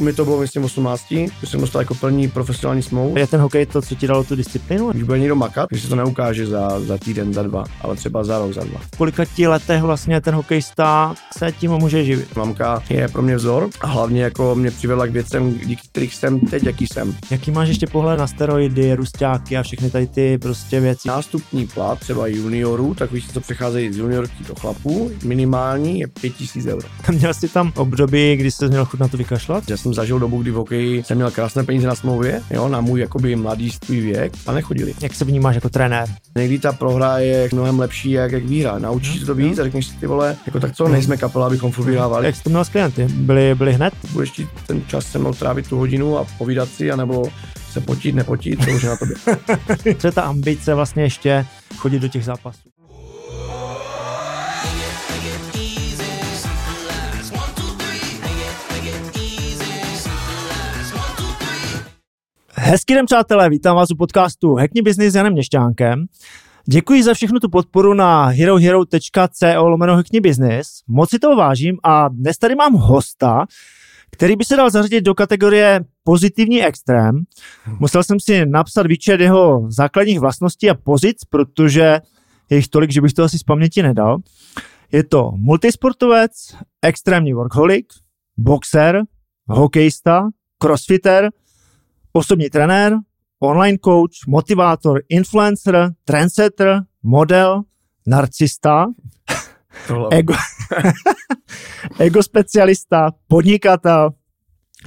[0.00, 3.18] u mě to bylo myslím 18, když jsem dostal jako plný profesionální smlouvu.
[3.18, 4.90] Je ten hokej to, co ti dalo tu disciplínu?
[4.90, 8.24] Když bude někdo makat, když se to neukáže za, za týden, za dva, ale třeba
[8.24, 8.80] za rok, za dva.
[8.94, 12.36] V kolika ti letech vlastně ten hokejista se tím může živit?
[12.36, 16.40] Mamka je pro mě vzor a hlavně jako mě přivedla k věcem, díky kterých jsem
[16.40, 17.14] teď, jaký jsem.
[17.30, 21.08] Jaký máš ještě pohled na steroidy, rusťáky a všechny tady ty prostě věci?
[21.08, 26.84] Nástupní plat třeba juniorů, takových, co přecházejí z juniorky do chlapů, minimální je 5000 eur.
[27.10, 29.70] Měl jsi tam období, kdy jsi měl chuť na to vykašlat?
[29.70, 32.80] Já jsem zažil dobu, kdy v hokeji jsem měl krásné peníze na smlouvě, jo, na
[32.80, 34.94] můj jakoby mladý věk a nechodili.
[35.02, 36.08] Jak se vnímáš jako trenér?
[36.36, 38.78] Někdy ta prohra je mnohem lepší jak, jak výhra.
[38.78, 41.72] Naučíš se to víc a řekneš si ty vole, jako tak co, nejsme kapela, abychom
[41.72, 42.26] furt vyhrávali.
[42.26, 43.04] Jak jsi to měl s klienty?
[43.04, 43.94] Byli, byli hned?
[44.12, 47.24] Budeš ti ten čas se mnou trávit tu hodinu a povídat si, anebo
[47.70, 49.16] se potit, nepotit, to už je na tobě.
[49.98, 51.46] Co je ta ambice vlastně ještě
[51.76, 52.79] chodit do těch zápasů?
[62.62, 66.06] Hezký den, přátelé, vítám vás u podcastu Hackni Business s Janem Měšťánkem.
[66.68, 70.68] Děkuji za všechnu tu podporu na herohero.co lomeno Hackni Business.
[70.88, 73.46] Moc si toho vážím a dnes tady mám hosta,
[74.10, 77.24] který by se dal zařadit do kategorie pozitivní extrém.
[77.78, 82.00] Musel jsem si napsat výčet jeho základních vlastností a pozic, protože
[82.50, 84.18] je jich tolik, že bych to asi z paměti nedal.
[84.92, 86.32] Je to multisportovec,
[86.82, 87.86] extrémní workaholic,
[88.36, 89.02] boxer,
[89.48, 91.30] hokejista, crossfitter,
[92.12, 92.96] osobní trenér,
[93.40, 97.62] online coach, motivátor, influencer, trendsetter, model,
[98.06, 98.86] narcista,
[100.10, 100.34] ego,
[101.98, 104.10] ego specialista, podnikatel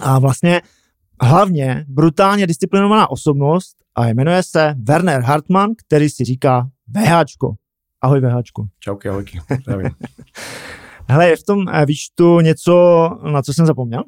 [0.02, 0.62] a vlastně
[1.22, 7.54] hlavně brutálně disciplinovaná osobnost a jmenuje se Werner Hartmann, který si říká VHčko.
[8.02, 8.66] Ahoj VHčko.
[8.80, 9.40] Čauky, ahojky.
[11.10, 14.04] Hele, je v tom eh, výčtu něco, na co jsem zapomněl?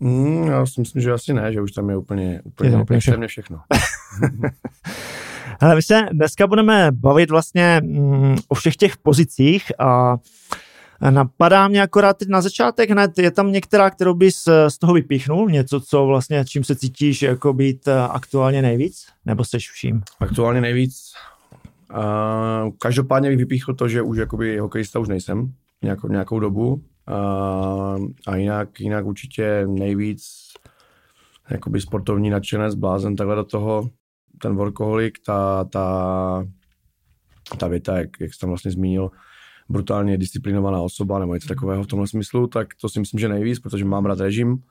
[0.00, 3.00] Mm, já si myslím, že asi ne, že už tam je úplně, úplně, je úplně
[3.00, 3.26] všechno.
[3.26, 3.60] všechno.
[5.60, 10.16] Hele, my se dneska budeme bavit vlastně mm, o všech těch pozicích a
[11.10, 15.50] Napadá mě akorát teď na začátek hned, je tam některá, kterou bys z toho vypíchnul?
[15.50, 19.06] Něco, co vlastně, čím se cítíš jako být eh, aktuálně nejvíc?
[19.26, 20.02] Nebo seš vším?
[20.20, 21.12] Aktuálně nejvíc?
[21.90, 25.52] Uh, každopádně bych vypíchl to, že už jakoby hokejista už nejsem
[25.82, 26.82] nějakou, nějakou dobu.
[27.08, 30.22] Uh, a jinak, jinak určitě nejvíc
[31.50, 33.90] jakoby sportovní nadšenec, blázen takhle do toho,
[34.42, 36.46] ten workoholik, ta, ta,
[37.58, 39.10] ta věta, jak, jak jsi tam vlastně zmínil,
[39.68, 43.58] brutálně disciplinovaná osoba nebo něco takového v tomhle smyslu, tak to si myslím, že nejvíc,
[43.58, 44.62] protože mám rád režim,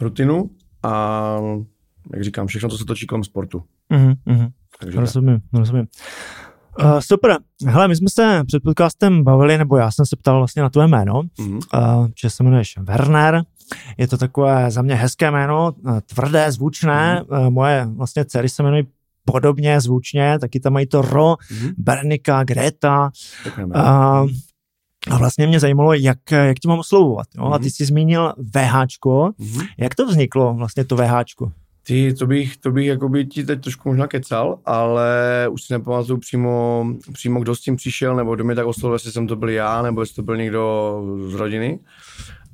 [0.00, 0.50] rutinu
[0.82, 1.36] a
[2.12, 3.62] jak říkám, všechno, co se točí kolem sportu.
[3.90, 4.50] Mm-hmm.
[4.80, 5.86] Takže rozumím, rozumím.
[6.84, 7.38] Uh, super.
[7.66, 10.88] Hele, my jsme se před podcastem bavili, nebo já jsem se ptal vlastně na tvoje
[10.88, 11.98] jméno, mm-hmm.
[11.98, 13.42] uh, že se jmenuješ Werner.
[13.98, 15.72] Je to takové za mě hezké jméno,
[16.06, 17.22] tvrdé, zvučné.
[17.22, 17.40] Mm-hmm.
[17.40, 18.86] Uh, moje vlastně dcery se jmenují
[19.24, 21.74] podobně zvučně, taky tam mají to Ro, mm-hmm.
[21.78, 23.10] Bernika, Greta.
[23.64, 24.28] Uh,
[25.10, 27.26] a vlastně mě zajímalo, jak, jak tě mám oslovovat.
[27.36, 27.44] Jo?
[27.44, 27.54] Mm-hmm.
[27.54, 27.70] A ty mhm.
[27.70, 29.30] jsi zmínil VHčko.
[29.40, 29.68] Mm-hmm.
[29.78, 31.52] Jak to vzniklo, vlastně to VHčko?
[31.82, 35.72] Ty, to bych, to bych jako by ti teď trošku možná kecal, ale už si
[35.72, 39.36] nepamatuju přímo, přímo kdo s tím přišel, nebo kdo mě tak oslovil, jestli jsem to
[39.36, 41.80] byl já, nebo jestli to byl někdo z rodiny.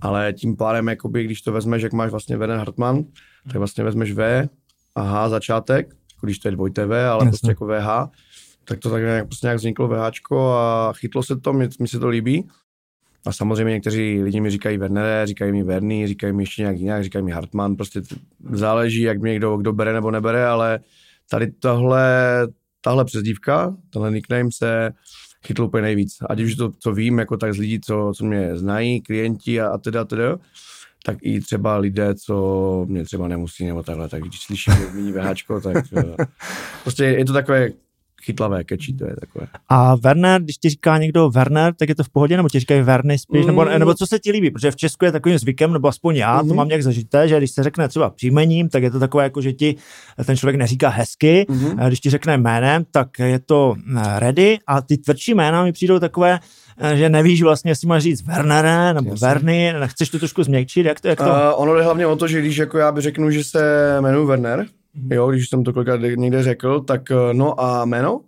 [0.00, 3.04] Ale tím pádem, jakoby, když to vezmeš, jak máš vlastně Werner Hartmann,
[3.44, 4.48] tak vlastně vezmeš V
[4.94, 7.30] a H začátek, jako když to je dvojité V, ale Jasne.
[7.30, 8.10] prostě jako VH,
[8.64, 12.08] tak to tak nějak, prostě nějak vzniklo VHčko a chytlo se to, mi se to
[12.08, 12.48] líbí.
[13.26, 17.04] A samozřejmě někteří lidi mi říkají Werner, říkají mi Verny, říkají mi ještě nějak jinak,
[17.04, 18.02] říkají mi Hartmann, prostě
[18.50, 20.80] záleží, jak mě kdo, kdo bere nebo nebere, ale
[21.30, 22.08] tady tohle,
[22.80, 24.92] tahle přezdívka, tenhle nickname se
[25.46, 26.16] chytl úplně nejvíc.
[26.28, 29.68] Ať už to, co vím, jako tak z lidí, co, co mě znají, klienti a,
[29.68, 30.38] a teda, teda,
[31.04, 35.12] tak i třeba lidé, co mě třeba nemusí nebo takhle, tak když slyším, že zmíní
[35.12, 36.26] VHčko, tak eh,
[36.82, 37.70] prostě je to takové
[38.26, 39.46] chytlavé, kečí, to je takové.
[39.68, 42.82] A Werner, když ti říká někdo Werner, tak je to v pohodě, nebo ti říkají
[42.82, 43.46] Werny spíš, mm.
[43.46, 46.42] nebo, nebo co se ti líbí, protože v Česku je takovým zvykem, nebo aspoň já
[46.42, 46.48] mm.
[46.48, 49.40] to mám nějak zažité, že když se řekne třeba příjmením, tak je to takové jako,
[49.40, 49.76] že ti
[50.24, 51.70] ten člověk neříká hezky, mm.
[51.78, 55.72] a když ti řekne jménem, tak je to eh, ready a ty tvrdší jména mi
[55.72, 56.38] přijdou takové,
[56.78, 59.26] eh, že nevíš vlastně, jestli máš říct Wernere nebo Jasně.
[59.26, 61.24] Verny, chceš to trošku změkčit, jak to, jak to?
[61.24, 64.26] Uh, ono jde hlavně o to, že když jako já bych řeknu, že se jmenuji
[64.26, 64.85] Werner, Mm-hmm.
[65.10, 68.20] Jo, když jsem to kolikrát někde řekl, tak eh, no a jméno?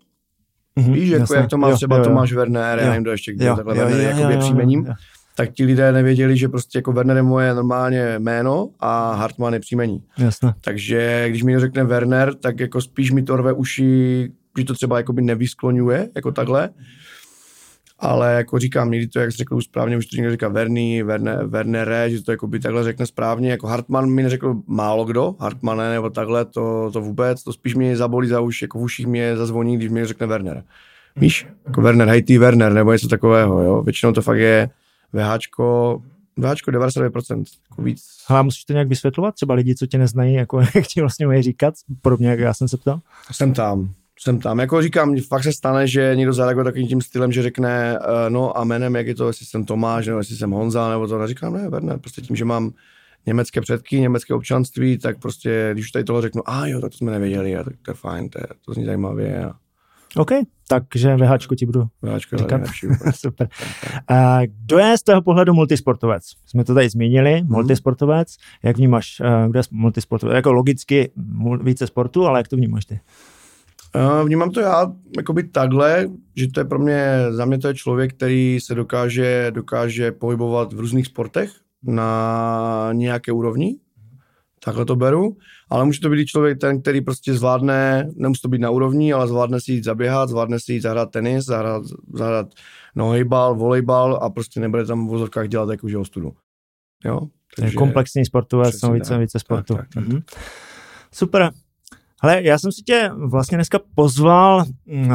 [0.77, 3.33] Mm-hmm, Víš, jako jak to má jo, třeba jo, Tomáš Werner, já nevím, kdo ještě,
[3.33, 4.81] kdo takhle jo, Werner jo, jakoby jo, příjmením.
[4.81, 4.95] Jo, jo.
[5.37, 9.61] Tak ti lidé nevěděli, že prostě jako Werner je moje normálně jméno a Hartmann je
[9.61, 10.03] příjmení.
[10.19, 10.55] Jasne.
[10.61, 14.97] Takže když mi řekne Werner, tak jako spíš mi to rve uši, že to třeba
[14.97, 16.71] jakoby nevyskloňuje, jako takhle.
[17.99, 21.45] Ale jako říkám, někdy to, jak jsi řekl správně, už to někdo říká Verny, Werner,
[21.47, 25.93] Wernere, že to jako by takhle řekne správně, jako Hartman mi neřekl málo kdo, Hartmane
[25.93, 29.37] nebo takhle, to, to vůbec, to spíš mě zabolí za uši, jako v uších mě
[29.37, 30.65] zazvoní, když mi řekne Werner.
[31.17, 34.71] Víš, jako Werner, hej ty Werner, nebo něco takového, jo, většinou to fakt je
[35.13, 36.03] VHčko,
[36.37, 38.03] VHčko 99%, jako víc.
[38.29, 39.35] Ale musíš to nějak vysvětlovat?
[39.35, 42.69] Třeba lidi, co tě neznají, jako jak ti vlastně mají říkat, podobně jak já jsem
[42.69, 43.01] se ptal?
[43.33, 44.59] Jsem tam, jsem tam.
[44.59, 48.59] Jako říkám, fakt se stane, že někdo zareaguje takovým tím stylem, že řekne, uh, no
[48.59, 51.19] a jménem, jak je to, jestli jsem Tomáš, nebo jestli jsem Honza, nebo to.
[51.19, 52.71] Neříkám, ne, Werner, prostě tím, že mám
[53.27, 56.97] německé předky, německé občanství, tak prostě, když už tady tohle řeknu, a jo, tak to
[56.97, 59.45] jsme nevěděli, a tak to je fajn, to, je, to zní zajímavě.
[59.45, 59.53] A...
[60.17, 60.31] OK,
[60.69, 62.61] takže VHčko ti budu VHčko říkat.
[63.15, 63.49] Super.
[64.09, 66.23] A kdo je z toho pohledu multisportovec?
[66.47, 67.53] Jsme to tady zmínili, Mhm.
[67.53, 68.37] multisportovec.
[68.63, 70.35] Jak vnímáš, eh, kdo je multisportovec?
[70.35, 71.11] Jako logicky
[71.63, 73.01] více sportu, ale jak to vnímáš ty?
[73.97, 77.75] Uh, vnímám to já jakoby takhle, že to je pro mě, za mě to je
[77.75, 81.51] člověk, který se dokáže, dokáže pohybovat v různých sportech
[81.83, 83.77] na nějaké úrovni,
[84.65, 85.37] takhle to beru,
[85.71, 89.29] ale může to být člověk ten, který prostě zvládne, nemusí to být na úrovni, ale
[89.29, 91.83] zvládne si jít zaběhat, zvládne si jít zahrát tenis, zahrát,
[92.15, 92.47] zahrát
[92.95, 96.33] nohejbal, volejbal a prostě nebude tam v vozovkách dělat jakože ostudu.
[97.05, 97.21] Jo?
[97.57, 99.21] Takže, komplexní sportovec, no více, tak.
[99.21, 99.75] více sportu.
[99.75, 100.09] Tak, tak, tak.
[100.09, 100.23] Mhm.
[101.13, 101.51] Super.
[102.21, 105.07] Ale já jsem si tě vlastně dneska pozval uh,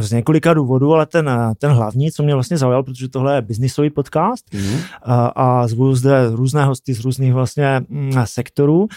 [0.00, 3.90] z několika důvodů, ale ten, ten hlavní, co mě vlastně zaujal, protože tohle je biznisový
[3.90, 4.74] podcast Mhm.
[4.74, 4.80] uh,
[5.36, 8.88] a zvu zde různé hosty z různých vlastně mm, sektorů uh,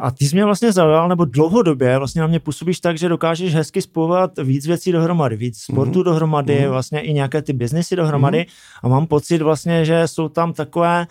[0.00, 3.54] a ty jsi mě vlastně zaujal, nebo dlouhodobě vlastně na mě působíš tak, že dokážeš
[3.54, 6.04] hezky spojovat víc věcí dohromady, víc sportu Mhm.
[6.04, 6.68] dohromady, Mhm.
[6.70, 8.46] vlastně i nějaké ty biznesy dohromady
[8.82, 11.06] a mám pocit vlastně, že jsou tam takové eh,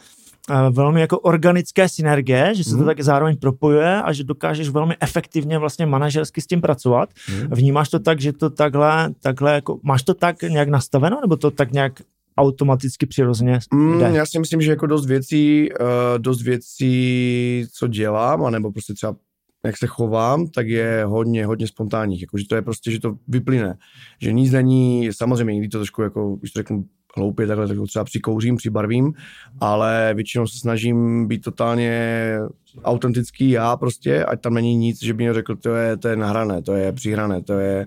[0.71, 2.85] velmi jako organické synergie, že se to Mhm.
[2.85, 7.09] tak zároveň propojuje a že dokážeš velmi efektivně vlastně manažersky s tím pracovat.
[7.29, 7.47] Mhm.
[7.55, 11.51] Vnímáš to tak, že to takhle, takhle jako, máš to tak nějak nastaveno, nebo to
[11.51, 11.93] tak nějak
[12.37, 14.11] automaticky přirozeně Mm, jde?
[14.13, 15.87] já si myslím, že jako dost věcí, uh,
[16.17, 19.15] dost věcí, co dělám, anebo prostě třeba
[19.65, 22.21] jak se chovám, tak je hodně, hodně spontánních.
[22.21, 23.77] Jako, že to je prostě, že to vyplyne.
[24.21, 26.85] Že nic není, samozřejmě někdy to trošku, jako, když to řeknu
[27.17, 29.13] hloupě, takhle tak třeba přikouřím, přibarvím,
[29.59, 32.37] ale většinou se snažím být totálně
[32.83, 36.15] autentický já prostě, ať tam není nic, že by někdo řekl, to je, to je
[36.15, 37.85] nahrané, to je přihrané, to je...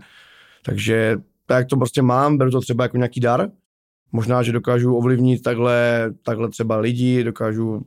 [0.63, 3.49] Takže tak to prostě mám, beru to třeba jako nějaký dar,
[4.13, 7.83] možná, že dokážu ovlivnit takhle, takhle třeba lidi, dokážu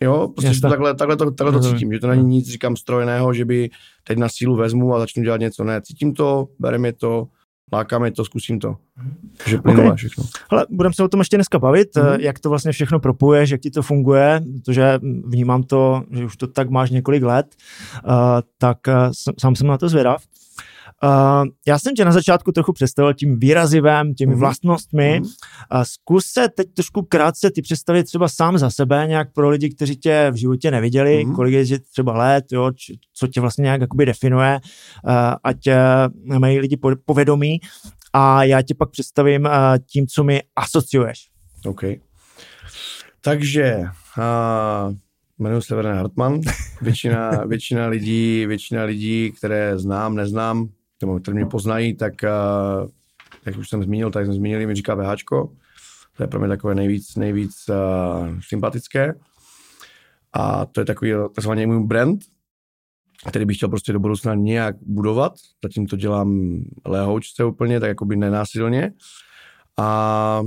[0.00, 3.34] Jo, prostě to takhle, takhle, to, takhle to cítím, že to není nic, říkám, strojeného,
[3.34, 3.70] že by
[4.04, 5.64] teď na sílu vezmu a začnu dělat něco.
[5.64, 7.26] Ne, cítím to, bereme to,
[7.74, 8.76] lákáme to, zkusím to.
[9.36, 9.96] Takže plynule Ok.
[9.96, 10.24] všechno.
[10.50, 12.06] Ale budeme se o tom ještě dneska bavit, Mhm.
[12.06, 12.20] mm-hmm.
[12.20, 16.46] jak to vlastně všechno propuješ, jak ti to funguje, protože vnímám to, že už to
[16.46, 17.46] tak máš několik let,
[18.06, 18.12] uh,
[18.58, 18.94] tak uh,
[19.40, 20.22] sám jsem na to zvědav.
[21.04, 24.40] Uh, já jsem tě na začátku trochu představil tím výrazivem, těmi Mhm.
[24.40, 25.20] vlastnostmi.
[25.20, 25.30] Mhm.
[25.70, 29.70] A zkus se teď trošku krátce ty představit třeba sám za sebe, nějak pro lidi,
[29.74, 31.34] kteří tě v životě neviděli, Mhm.
[31.34, 34.60] kolik je že třeba let, jo, č- co tě vlastně nějak jakoby definuje,
[35.04, 35.12] uh,
[35.44, 35.56] ať
[36.30, 37.60] uh, mají lidi po- povědomí
[38.12, 39.50] a já tě pak představím uh,
[39.92, 41.28] tím, co mi asociuješ.
[41.66, 41.82] OK.
[43.20, 43.76] Takže
[44.18, 44.94] uh,
[45.38, 46.40] jmenuji se Werner Hartmann.
[46.82, 50.68] Většina, většina, lidí, většina lidí, které znám, neznám,
[51.02, 52.88] nebo které mě poznají, tak uh,
[53.46, 55.52] jak už jsem zmínil, tak jsem zmínil, mi říká VHčko.
[56.16, 59.14] To je pro mě takové nejvíc, nejvíc uh, sympatické.
[60.32, 62.20] A to je takový takzvaný můj brand,
[63.28, 65.32] který bych chtěl prostě do budoucna nějak budovat.
[65.64, 68.92] Zatím to dělám lehoučce úplně, tak jakoby nenásilně.
[69.78, 70.42] A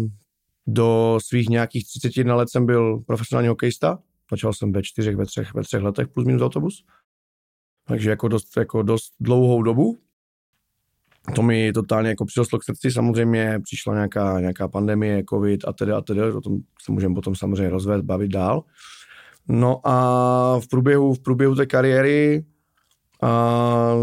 [0.68, 4.00] do svých nějakých 31 let jsem byl profesionální hokejista.
[4.32, 6.86] Začal jsem ve čtyřech, ve třech, ve třech letech plus minus autobus.
[7.88, 9.98] Takže jako dost, jako dost dlouhou dobu.
[11.36, 12.92] To mi totálně jako přirostlo k srdci.
[12.92, 16.22] Samozřejmě přišla nějaká, nějaká pandemie, covid a tedy a tedy.
[16.22, 18.64] O tom se můžeme potom samozřejmě rozvést, bavit dál.
[19.48, 22.46] No a v průběhu, v průběhu té kariéry
[23.22, 23.94] a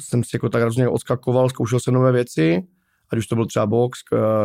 [0.00, 2.62] jsem si jako tak různě odskakoval, zkoušel jsem nové věci,
[3.10, 3.98] ať už to byl třeba box,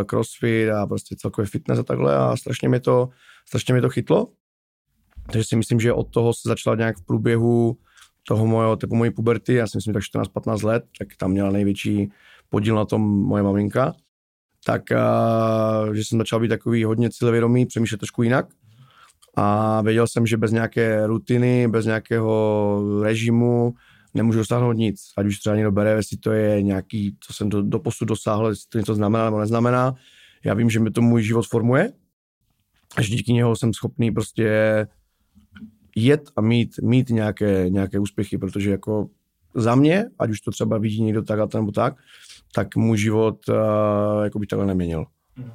[0.05, 3.09] crossfit a prostě celkově fitness a takhle a strašně mě to,
[3.47, 4.27] strašně mě to chytlo.
[5.31, 7.77] Takže si myslím, že od toho se začala nějak v průběhu
[8.27, 12.11] toho mojho, typu mojí puberty, já si myslím tak 14-15 let, tak tam měla největší
[12.49, 13.93] podíl na tom moje maminka.
[14.65, 18.47] Tak, a, že jsem začal být takový hodně cílevědomý, přemýšlet trošku jinak.
[19.35, 23.73] A věděl jsem, že bez nějaké rutiny, bez nějakého režimu
[24.13, 25.01] nemůžu dosáhnout nic.
[25.17, 28.47] Ať už třeba někdo bere, jestli to je nějaký, co jsem do, do posud dosáhl,
[28.47, 29.95] jestli to něco znamená nebo neznamená.
[30.45, 31.91] Já vím, že mi to můj život formuje
[33.01, 34.49] že díky něho jsem schopný prostě
[35.97, 39.09] jet a mít, mít nějaké, nějaké úspěchy, protože jako
[39.55, 41.95] za mě, ať už to třeba vidí někdo tak a nebo tak,
[42.55, 45.05] tak můj život uh, jako by takhle neměnil.
[45.37, 45.51] Mm-hmm.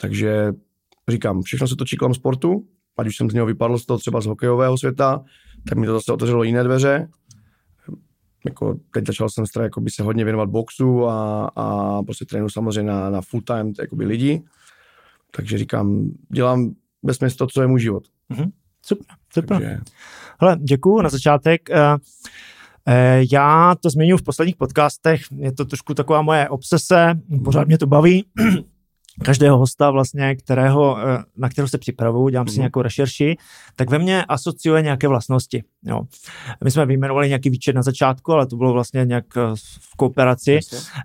[0.00, 0.52] Takže
[1.08, 4.20] říkám, všechno se točí kolem sportu, ať už jsem z něho vypadl z toho třeba
[4.20, 5.24] z hokejového světa,
[5.68, 7.08] tak mi to zase otevřelo jiné dveře.
[8.44, 12.92] Jako teď začal jsem teda, by se hodně věnovat boxu a, a prostě trénu samozřejmě
[12.92, 14.42] na, na full time jakoby lidi.
[15.36, 18.04] Takže říkám, dělám bez to, co je můj život.
[18.30, 18.50] Mm-hmm.
[18.82, 19.58] Super, super.
[19.58, 19.78] Takže...
[20.40, 21.68] Hele, děkuju na začátek.
[21.70, 21.76] Uh,
[23.32, 27.86] já to zmiňuji v posledních podcastech, je to trošku taková moje obsese, pořád mě to
[27.86, 28.24] baví
[29.24, 32.58] každého hosta vlastně, kterého, eh, na kterého se připravuju, dělám si mm.
[32.58, 33.36] nějakou rešerši,
[33.76, 35.64] tak ve mně asociuje nějaké vlastnosti.
[35.84, 36.02] Jo.
[36.64, 39.40] My jsme vyjmenovali nějaký výčet na začátku, ale to bylo vlastně nějak eh,
[39.90, 40.58] v kooperaci.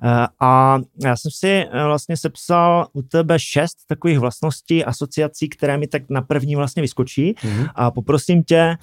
[0.03, 5.87] Eh, a já jsem si vlastně sepsal u tebe šest takových vlastností, asociací, které mi
[5.87, 7.65] tak na první vlastně vyskočí mm.
[7.75, 8.77] a poprosím tě,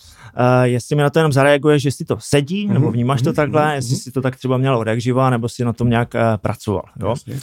[0.62, 2.74] jestli mi na to jenom zareaguješ, jestli to sedí, mm.
[2.74, 3.36] nebo vnímáš to mhm.
[3.36, 3.74] takhle, mm.
[3.74, 6.84] jestli si to tak třeba měl odek živa, nebo si na tom nějak pracoval.
[7.00, 7.08] Jo.
[7.08, 7.40] Jasně.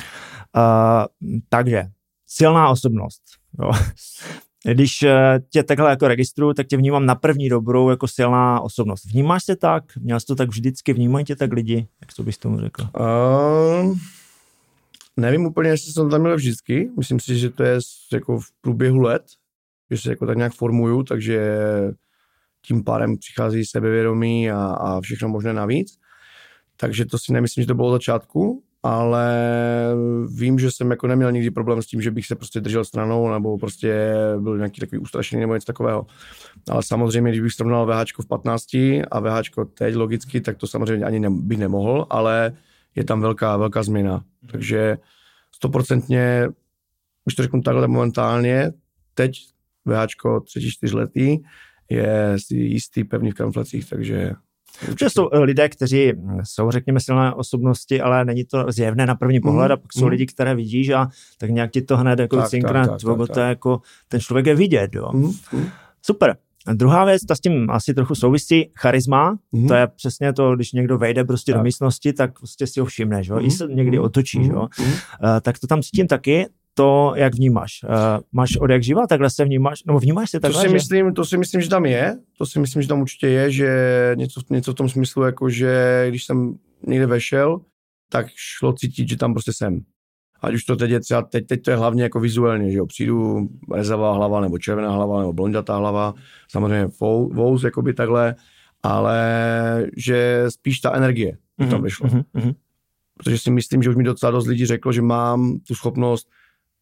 [0.55, 1.05] Uh,
[1.49, 1.83] takže
[2.27, 3.21] silná osobnost.
[3.59, 3.71] Jo.
[4.63, 9.05] Když eh, tě takhle jako registruju, tak tě vnímám na první dobrou jako silná osobnost.
[9.05, 9.83] Vnímáš se tak?
[9.97, 10.93] Měl jsi to tak vždycky?
[10.93, 11.87] Vnímají tě tak lidi?
[12.01, 12.87] Jak to bys tomu řekl?
[12.99, 13.97] Uh,
[15.17, 16.91] nevím úplně, jestli jsem tam měl vždycky.
[16.97, 17.79] Myslím si, že to je
[18.13, 19.23] jako v průběhu let,
[19.91, 21.57] že se jako tak nějak formuju, takže
[22.61, 25.97] tím pádem přichází sebevědomí a, a všechno možné navíc.
[26.77, 29.35] Takže to si nemyslím, že to bylo od začátku, ale
[30.35, 33.31] vím, že jsem jako neměl nikdy problém s tím, že bych se prostě držel stranou
[33.31, 36.05] nebo prostě byl nějaký takový ustrašený nebo něco takového.
[36.69, 38.73] Ale samozřejmě, když bych srovnal VH v 15
[39.11, 42.53] a VH teď logicky, tak to samozřejmě ani ne, bych nemohl, ale
[42.95, 44.23] je tam velká, velká změna.
[44.51, 44.97] Takže
[45.55, 46.47] stoprocentně,
[47.25, 48.71] když to řeknu takhle momentálně,
[49.13, 49.31] teď
[49.85, 50.07] VH
[50.45, 51.37] třetí, čtyřletý
[51.89, 54.31] je si jistý, pevný v kamflacích, takže
[54.89, 59.15] Určitě jsou eh, lidé, kteří hm, jsou, řekněme, silné osobnosti, ale není to zjevné na
[59.15, 60.07] první pohled mm, a pak jsou mm.
[60.07, 62.87] lidi, které vidíš a tak nějak ti to hned jako cinkne,
[63.33, 65.11] to jako ten člověk je vidět, jo.
[65.13, 65.31] Mm.
[66.01, 66.35] Super.
[66.67, 69.67] A druhá věc, ta s tím asi trochu souvisí, charisma, mm.
[69.67, 71.59] to je přesně to, když někdo vejde prostě tak.
[71.59, 73.45] do místnosti, tak prostě si ho všimneš, jo, mm.
[73.45, 74.49] i se někdy otočí, mm.
[74.49, 74.67] jo.
[74.79, 74.85] Mm.
[74.85, 74.93] Uh,
[75.41, 77.71] tak to tam cítím taky, to, jak vnímáš.
[77.83, 77.89] Uh,
[78.31, 80.59] máš od jak živa, takhle se vnímáš, nebo vnímáš se takhle?
[80.59, 80.73] To si, že...
[80.73, 83.71] myslím, to si myslím, že tam je, to si myslím, že tam určitě je, že
[84.15, 86.55] něco, něco v tom smyslu, jako že když jsem
[86.87, 87.61] někde vešel,
[88.09, 89.81] tak šlo cítit, že tam prostě jsem.
[90.41, 92.85] Ať už to teď je třeba, teď, teď to je hlavně jako vizuálně, že jo,
[92.85, 96.13] přijdu rezavá hlava, nebo červená hlava, nebo blondětá hlava,
[96.49, 96.87] samozřejmě
[97.31, 98.35] vouz, jakoby takhle,
[98.83, 99.19] ale
[99.97, 102.09] že spíš ta energie mm-hmm, tam vyšlo.
[102.09, 102.55] Mm-hmm.
[103.17, 106.29] Protože si myslím, že už mi docela dost lidí řeklo, že mám tu schopnost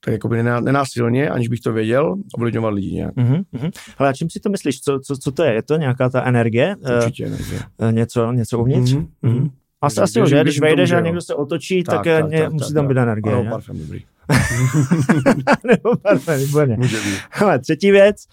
[0.05, 3.15] tak jako by nenásilně, aniž bych to věděl, ovlivňovat lidi nějak.
[3.15, 3.71] Mm-hmm.
[3.97, 4.81] Ale a čím si to myslíš?
[4.81, 5.53] Co, co, co to je?
[5.53, 6.75] Je to nějaká ta energie?
[6.97, 7.61] Určitě energie.
[7.77, 8.93] Uh, něco, něco uvnitř?
[8.93, 9.07] Mm-hmm.
[9.23, 9.49] Mm-hmm.
[9.81, 12.73] Asi, asi že když vejdeš a někdo se otočí, tak, tak, tak, tak, tak musí
[12.73, 13.35] tak, tam být energie.
[13.35, 14.03] Ano, parfém dobrý.
[15.67, 16.75] Nebo parfém, výborně.
[16.77, 17.19] Může být.
[17.41, 18.25] Ale třetí věc,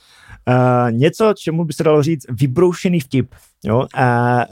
[0.49, 3.35] uh, něco, čemu by se dalo říct vybroušený vtip.
[3.65, 3.79] Jo?
[3.79, 3.87] Uh,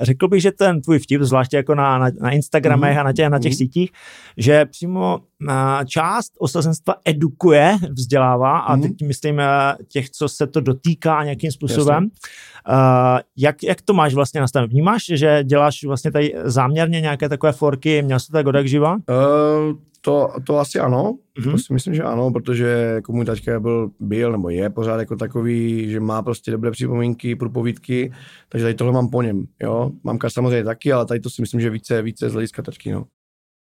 [0.01, 3.01] řekl bych, že ten tvůj vtip, zvláště jako na, na, na Instagramech mm.
[3.01, 3.57] a na těch, na těch mm.
[3.57, 3.91] sítích,
[4.37, 5.55] že přímo uh,
[5.87, 8.83] část osazenstva edukuje, vzdělává a mm.
[8.83, 9.43] teď myslím uh,
[9.89, 12.05] těch, co se to dotýká nějakým způsobem.
[12.05, 14.71] Uh, jak, jak to máš vlastně nastavené?
[14.71, 18.93] Vnímáš, že děláš vlastně tady záměrně nějaké takové forky, měl jsi to tak od živa?
[18.95, 21.51] Uh, to, to asi ano, mm-hmm.
[21.51, 25.17] to si myslím, že ano, protože jako můj taťka byl, byl nebo je pořád jako
[25.17, 28.13] takový, že má prostě dobré připomínky, průpovídky,
[28.49, 29.91] takže tady tohle mám po něm, jo.
[30.03, 33.05] Mamka samozřejmě taky, ale tady to si myslím, že více, více z hlediska tačky, no.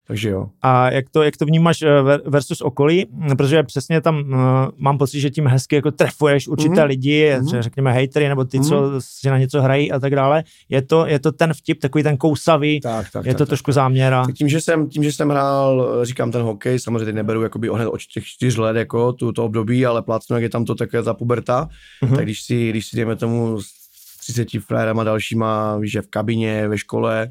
[0.08, 0.50] Takže jo.
[0.62, 1.88] A jak to, jak to vnímáš eh,
[2.26, 3.06] versus okolí?
[3.38, 4.40] Protože přesně tam uh,
[4.78, 6.88] mám pocit, že tím hezky jako trefuješ určité mm-hmm.
[6.88, 7.62] lidi, mm-hmm.
[7.62, 8.70] řekněme hejtery, nebo ty, mm-hmm.
[8.70, 10.44] co si na něco hrají a tak dále.
[10.70, 13.48] Je to, je to ten vtip, takový ten kousavý, tak, tak, je tak, to tak,
[13.48, 13.76] trošku tak.
[13.76, 14.26] záměra.
[14.26, 17.70] Tak tím, že jsem, tím, že jsem hrál, říkám ten hokej, samozřejmě teď neberu jakoby
[17.70, 20.76] hned od těch čtyř let, jako tu, to období, ale plácnu, jak je tam to
[20.76, 21.70] také ta puberta,
[22.04, 22.16] mm-hmm.
[22.16, 23.86] tak když si, když si dejme tomu s
[24.32, 27.30] 30 frérama dalšíma, víš, že v kabině, ve škole,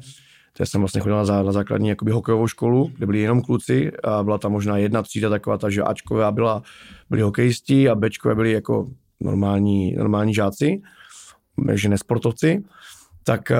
[0.59, 4.23] já jsem vlastně chodil na, na základní jakoby hokejovou školu, kde byli jenom kluci a
[4.23, 5.81] byla tam možná jedna třída taková, ta, že
[6.31, 6.63] byla,
[7.09, 8.87] byli hokejisti a Bčkové byli jako
[9.19, 10.81] normální, normální žáci,
[11.73, 12.63] že nesportovci.
[13.23, 13.57] Tak, eh,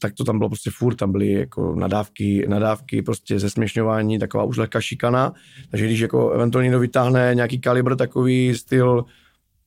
[0.00, 4.56] tak to tam bylo prostě furt, tam byly jako nadávky, nadávky prostě zesměšňování, taková už
[4.56, 5.32] lehká šikana,
[5.70, 9.04] takže když jako eventuálně někdo vytáhne nějaký kalibr takový styl,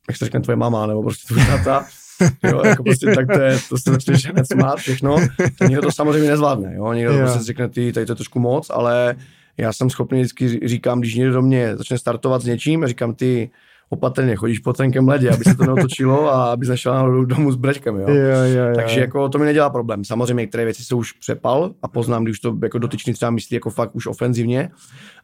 [0.10, 1.86] jak se řekne tvoje mama, nebo prostě tvůj tata,
[2.44, 5.92] jo, jako prostě tak to, je, to se začneš hned smát všechno, tak někdo to
[5.92, 7.32] samozřejmě nezvládne, jo, někdo yeah.
[7.32, 9.16] prostě řekne, ty, tady to je trošku moc, ale
[9.58, 13.50] já jsem schopný vždycky říkám, když někdo do mě začne startovat s něčím, říkám, ty,
[13.94, 17.96] opatrně, chodíš po tenkém ledě, aby se to neotočilo a aby nešel domů s brečkem,
[17.96, 18.10] jo.
[18.10, 18.76] Jo, jo, jo.
[18.76, 20.06] Takže jako to mi nedělá problém.
[20.06, 23.70] Samozřejmě některé věci jsou už přepal a poznám, když to jako dotyčný třeba myslí jako
[23.70, 24.70] fakt už ofenzivně,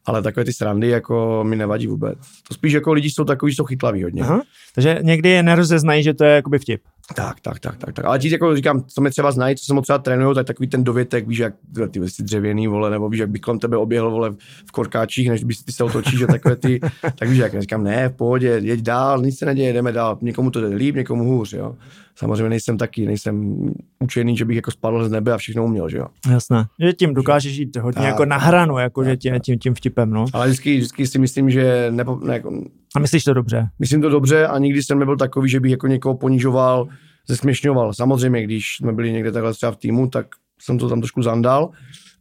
[0.06, 2.20] ale takové ty srandy jako mi nevadí vůbec.
[2.48, 4.22] To spíš jako lidi jsou takový, jsou chytlaví hodně.
[4.22, 4.42] Aha.
[4.76, 6.82] Takže někdy je nerozeznají, že to je jakoby vtip.
[7.16, 8.06] Tak, tak, tak, tak, tak.
[8.06, 10.68] Ale ti jako říkám, co mě třeba znají, co se moc třeba trénují, tak takový
[10.68, 11.54] ten dovětek, víš, jak
[11.92, 14.32] ty jsi dřevěný, vole, nebo víš, jak by kolem tebe oběhl, vole,
[14.66, 16.80] v korkáčích, než by ty se otočíš, že takové ty,
[17.16, 20.52] tak víš, jak říkám, ne, v pohodě, jeď dál, nic se neděje, jdeme dál, někomu
[20.52, 21.76] to jde líp, někomu hůř, jo.
[22.18, 23.56] Samozřejmě nejsem taky, nejsem
[24.00, 26.08] učený, že bych jako spadl z nebe a všechno uměl, že jo.
[26.32, 29.60] Jasné, že tím dokážeš jít hodně Tak, jako na hranu, jako tak, že tím, tím,
[29.60, 30.26] tím vtipem, no.
[30.34, 32.62] Ale vždycky, vždycky si myslím, že nepo, ne, jako,
[32.96, 33.70] A myslíš to dobře?
[33.80, 36.88] myslím to dobře a nikdy jsem nebyl takový, že bych jako někoho ponižoval,
[37.28, 37.94] zesměšňoval.
[37.94, 40.26] Samozřejmě, když jsme byli někde takhle třeba v týmu, tak
[40.62, 41.70] jsem to tam trošku zandal,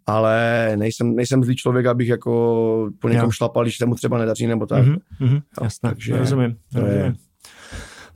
[0.07, 3.31] ale nejsem, nejsem zlý člověk, abych jako po někom Jo.
[3.31, 4.87] šlapal, když se mu třeba nedaří nebo tak.
[4.87, 6.57] Mhm, mhm, Jo, jasné, takže rozumím.
[6.73, 7.15] to je- rozumím.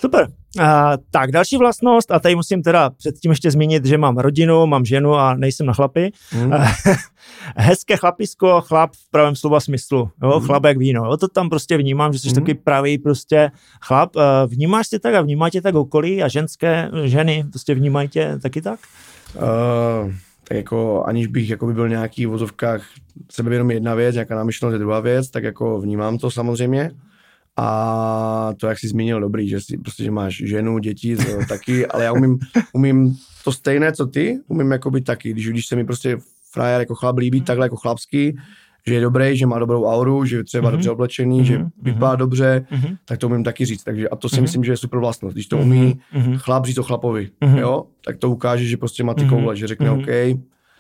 [0.01, 0.29] Super.
[0.59, 0.65] Uh,
[1.11, 5.15] tak další vlastnost, a tady musím teda předtím ještě zmínit, že mám rodinu, mám ženu
[5.15, 6.13] a nejsem na chlapy.
[6.31, 6.53] Hmm.
[7.57, 10.47] Hezké chlapisko, chlap v pravém slova smyslu, jo, Mhm.
[10.47, 12.35] chlap jak víno, jo, to tam prostě vnímám, že jsi Mhm.
[12.35, 13.51] takový pravý prostě
[13.83, 14.11] chlap.
[14.47, 18.63] Vnímáš tě tak a vnímá tě tak okolí a ženské ženy prostě vnímají tě taky
[18.63, 18.81] tak?
[19.37, 20.13] Uh,
[20.49, 22.83] tak jako aniž bych jako by byl nějaký v vozovkách
[23.33, 26.91] sebevědomý jedna věc, nějaká námyšlenost je druhá věc, tak jako vnímám to samozřejmě.
[27.57, 31.87] A to, jak jsi zmínil, dobrý, že si prostě, že máš ženu, děti, to taky,
[31.87, 32.39] ale já umím,
[32.73, 35.31] umím to stejné, co ty, umím jako být taky.
[35.33, 36.19] Když, když se mi prostě
[36.53, 38.37] frajer jako chlap líbí, takhle jako chlapský,
[38.87, 40.73] že je dobrý, že má dobrou auru, že je třeba Mhm.
[40.73, 41.71] dobře oblečený, Mhm, že mhm.
[41.83, 42.97] vypadá dobře, Mhm.
[43.05, 43.85] tak to umím taky říct.
[43.85, 44.43] Takže a to si Mhm.
[44.43, 45.35] myslím, že je super vlastnost.
[45.35, 46.37] Když to umí Mhm.
[46.39, 47.59] chlap říct o chlapovi, Mhm.
[47.59, 49.31] jo, tak to ukáže, že prostě má ty Mhm.
[49.31, 49.99] koule, že řekne Mhm.
[50.01, 50.07] OK,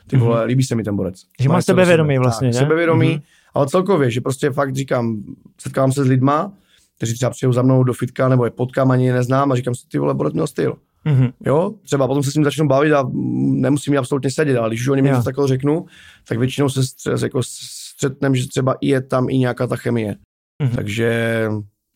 [0.06, 1.22] ty vole, líbí se mi ten borec.
[1.40, 2.22] Že má do sebevědomí sebe.
[2.24, 2.58] vlastně, tak, že?
[2.58, 3.20] Sebevědomí, Mhm.
[3.54, 5.22] Ale celkově, že prostě fakt říkám,
[5.60, 6.52] setkávám se s lidma,
[6.96, 9.74] kteří třeba přijdou za mnou do fitka, nebo je potkám, ani je neznám a říkám
[9.74, 10.76] si, ty vole, borec měl styl.
[11.04, 11.28] Mhm.
[11.46, 14.80] Jo, třeba potom se s ním začnu bavit a nemusím mi absolutně sedět, ale když
[14.80, 15.86] už o něm něco takového řeknu,
[16.28, 20.16] tak většinou se stře- jako střetnem, že třeba i je tam i nějaká ta chemie.
[20.62, 20.76] Mhm.
[20.76, 21.48] Takže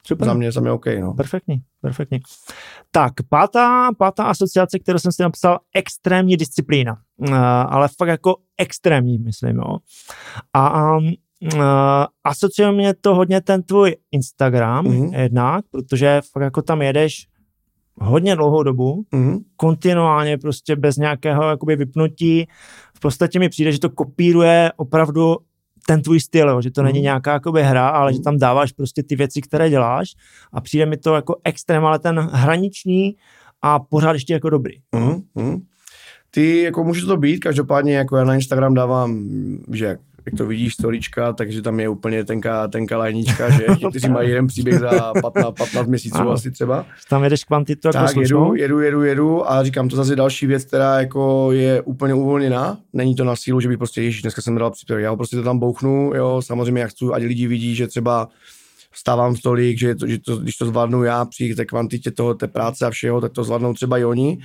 [0.06, 0.28] Super.
[0.28, 1.14] za mě, za mě OK, no.
[1.14, 2.20] Perfektní, perfektní.
[2.90, 6.96] Tak, pátá, pátá asociace, kterou jsem si napsal, extrémní disciplína.
[7.16, 7.34] Uh,
[7.68, 9.78] ale fakt jako extrémní, myslím, jo.
[10.52, 11.60] A um, uh,
[12.24, 14.94] asociuje mě to hodně ten tvůj Instagram Mhm.
[15.02, 15.20] mm-hmm.
[15.20, 17.26] jednak, protože fakt jako tam jedeš
[18.00, 19.38] hodně dlouhou dobu, Mhm.
[19.56, 22.46] kontinuálně prostě bez nějakého jakoby vypnutí.
[22.96, 25.36] V podstatě mi přijde, že to kopíruje opravdu
[25.86, 27.02] ten tvůj styl, jo, že to není Mhm.
[27.02, 28.24] nějaká jakoby hra, ale že Mhm.
[28.24, 30.08] tam dáváš prostě ty věci, které děláš
[30.52, 33.16] a přijde mi to jako extrém, ale ten hraniční
[33.62, 34.74] a pořád ještě jako dobrý.
[34.94, 35.62] Mhm, mhm.
[36.30, 39.24] Ty, jako může to být, každopádně jako já na Instagram dávám,
[39.72, 43.66] že jak, jak to vidíš, storička, takže tam je úplně tenká, tenká lajnička, že?
[43.90, 46.30] Kteří mají jeden příběh za 15, 15 měsíců Ano.
[46.30, 46.86] asi třeba.
[47.08, 49.50] Tam jedeš kvantitu jako tak jedu, jedu, jedu, jedu.
[49.50, 52.78] A říkám, to zase další věc, která jako je úplně uvolněná.
[52.92, 55.36] Není to na sílu, že bych prostě, ježíš, dneska jsem dal příspěvek, já ho prostě
[55.36, 58.28] to tam bouchnu, jo, samozřejmě já chci, ať lidi vidí, že třeba
[58.90, 62.48] vstávám stolik, že, to, že to, když to zvládnu já při té kvantitě toho, té
[62.48, 64.38] práce a všeho, tak to zvládnou třeba i oni,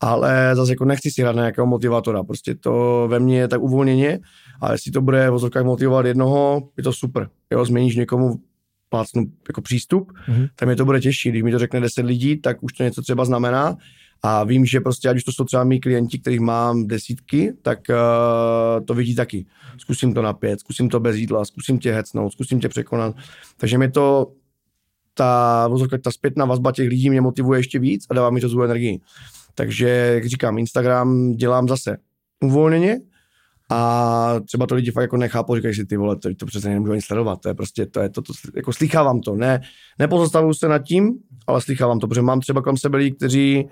[0.00, 3.62] ale zase jako nechci si hrát na nějakého motivátora, prostě to ve mně je tak
[3.62, 4.20] uvolněně,
[4.60, 8.40] ale jestli to bude v vozovkách motivovat jednoho, je to super, jo, změníš někomu
[8.88, 10.46] plácnu jako přístup, Mhm.
[10.56, 11.30] tak mi to bude těžší.
[11.30, 13.76] Když mi to řekne 10 lidí, tak už to něco třeba znamená.
[14.22, 17.78] A vím, že prostě, ať už to jsou třeba mý klienti, kterých mám desítky, tak
[17.90, 19.46] uh, to vidí taky.
[19.78, 23.16] Zkusím to na pět, zkusím to bez jídla, zkusím tě hecnout, zkusím tě překonat.
[23.56, 24.32] Takže mi to,
[25.14, 25.68] ta,
[26.02, 29.00] ta zpětná vazba těch lidí mě motivuje ještě víc a dává mi to zvu energii.
[29.54, 31.96] Takže, jak říkám, Instagram dělám zase
[32.42, 33.00] uvolněně,
[33.70, 36.92] a třeba to lidi fakt jako nechápou, říkají si ty vole, to, to přece nemůžu
[36.92, 39.60] ani sledovat, to je prostě, to je to, to jako slychávám to, ne,
[39.98, 41.14] nepozastavuju se nad tím,
[41.46, 43.68] ale slychávám to, protože mám třeba kolem sebe lidi, kteří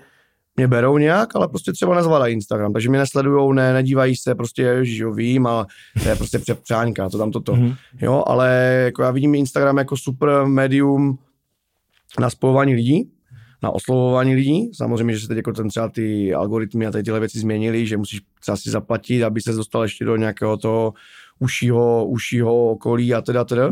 [0.55, 4.61] mě berou nějak, ale prostě třeba nezvládají Instagram, takže mě nesledujou, ne, nedívají se, prostě,
[4.61, 5.65] ježiš, jo, vím, ale
[6.03, 7.73] to je prostě přepřánka, to tam toto, Mhm.
[8.01, 8.49] jo, ale
[8.85, 11.17] jako já vidím Instagram jako super médium
[12.19, 13.11] na spojování lidí,
[13.63, 14.71] na oslovování lidí.
[14.73, 17.97] Samozřejmě, že se teď jako ten třeba ty algoritmy a tady tyhle věci změnily, že
[17.97, 20.93] musíš třeba si zaplatit, aby se dostal ještě do nějakého toho
[21.39, 23.71] užšího, užšího okolí a teda, teda.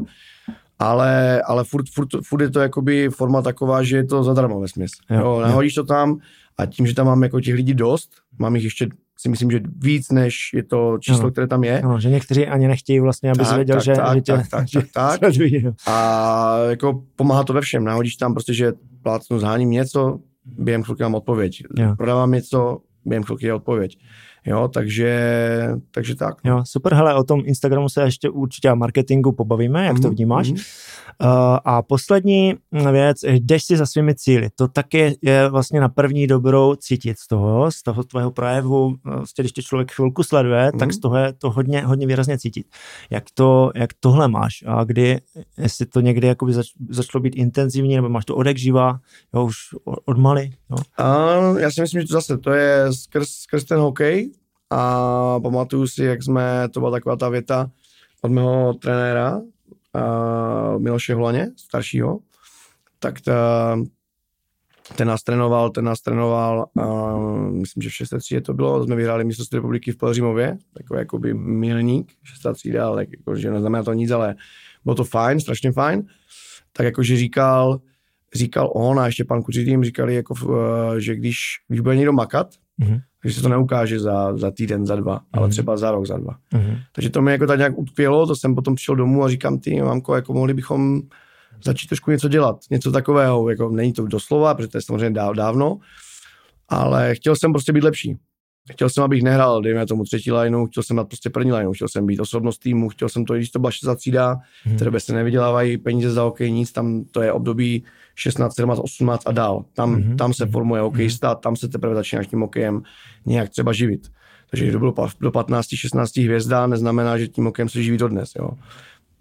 [0.80, 4.68] Ale, ale furt, furt, furt, je to jakoby forma taková, že je to zadarmo ve
[4.68, 4.96] smysl.
[5.10, 6.20] Jo, Jo, nahodíš to tam
[6.58, 9.60] a tím, že tam mám jako těch lidí dost, mám jich ještě si myslím, že
[9.78, 11.32] víc, než je to číslo, Ano.
[11.32, 11.82] které tam je.
[11.82, 14.48] Ano, že někteří ani nechtějí vlastně, aby Tak, věděl, tak, že, tak, že tě tak,
[14.50, 15.34] tak, tak, tak.
[15.88, 17.84] A jako pomáhá to ve všem.
[17.84, 21.64] Nahodíš tam prostě, že plácnu, zháním něco, během chvilky mám odpověď.
[21.78, 21.96] Jo.
[21.98, 23.98] Prodávám něco, během chvilky je odpověď.
[24.46, 26.44] Jo, takže, takže tak.
[26.44, 26.52] No.
[26.52, 30.02] Jo, super, hele, o tom Instagramu se ještě určitě a marketingu pobavíme, jak mm-hmm.
[30.02, 30.48] to mhm, vnímáš.
[30.48, 31.11] Mm-hmm.
[31.24, 32.56] Uh, a poslední
[32.92, 34.50] věc, jdeš si za svými cíly.
[34.56, 39.42] To taky je vlastně na první dobrou cítit z toho, z toho tvého projevu, vlastně,
[39.42, 40.80] když tě člověk chvilku sleduje, mm-hmm.
[40.80, 42.68] tak z toho je to hodně, hodně výrazně cítit.
[43.10, 45.20] Jak, to, jak tohle máš a kdy,
[45.58, 49.00] jestli to někdy jakoby zač, začalo být intenzivní, nebo máš to odek živa,
[49.34, 49.56] jo, už
[50.06, 50.50] od maly.
[50.70, 50.78] Jo?
[50.98, 54.32] A já si myslím, že to zase to je skrz, skrz ten hokej
[54.70, 57.70] a pamatuju si, jak jsme, to byla taková ta věta
[58.22, 59.42] od mého trenéra,
[59.96, 62.20] uh, Miloše Hlaně, staršího,
[63.00, 63.78] tak ta,
[64.96, 68.14] ten nás trénoval, ten nás trénoval, uh, myslím, že v 6.
[68.20, 72.54] třídě to bylo, jsme vyhráli mistrovství republiky v Pelřimově, takový jakoby milník, 6.
[72.54, 74.36] třída, ale jako, že neznamená to nic, ale
[74.84, 76.04] bylo to fajn, strašně fajn.
[76.74, 77.82] Tak jakože říkal,
[78.36, 80.56] říkal on a ještě pan Kuřitým říkali, jako, uh,
[80.98, 82.48] že když, když bude někdo makat,
[82.82, 83.00] mm-hmm.
[83.22, 85.34] takže se to neukáže za, za týden, za dva, mm-hmm.
[85.34, 85.52] ale mhm.
[85.52, 86.36] třeba za rok, za dva.
[86.54, 86.78] Mm-hmm.
[86.96, 89.82] Takže to mi jako tak nějak utkvělo, to jsem potom přišel domů a říkám, ty
[89.82, 91.02] mamko, jako mohli bychom
[91.64, 95.80] začít trošku něco dělat, něco takového, jako není to doslova, protože to je samozřejmě dávno,
[96.70, 98.18] ale chtěl jsem prostě být lepší.
[98.72, 101.88] Chtěl jsem, abych nehrál, dejme tomu třetí lineu, chtěl jsem dát prostě první lineu, chtěl
[101.88, 104.76] jsem být osobnost týmu, chtěl jsem to, když to byla za třída, hmm.
[104.76, 107.84] které se nevydělávají peníze za hokej, nic, tam to je období
[108.16, 109.66] 16, 17, 18 a dál.
[109.74, 110.18] Tam, hmm.
[110.18, 111.42] tam se formuje hokejista, hmm.
[111.42, 112.82] tam se teprve začínáš tím hokejem
[113.26, 114.08] nějak třeba živit.
[114.50, 118.08] Takže když to bylo do 15, 16 hvězda, neznamená, že tím hokejem se živí to
[118.08, 118.32] dnes.
[118.40, 118.50] Jo.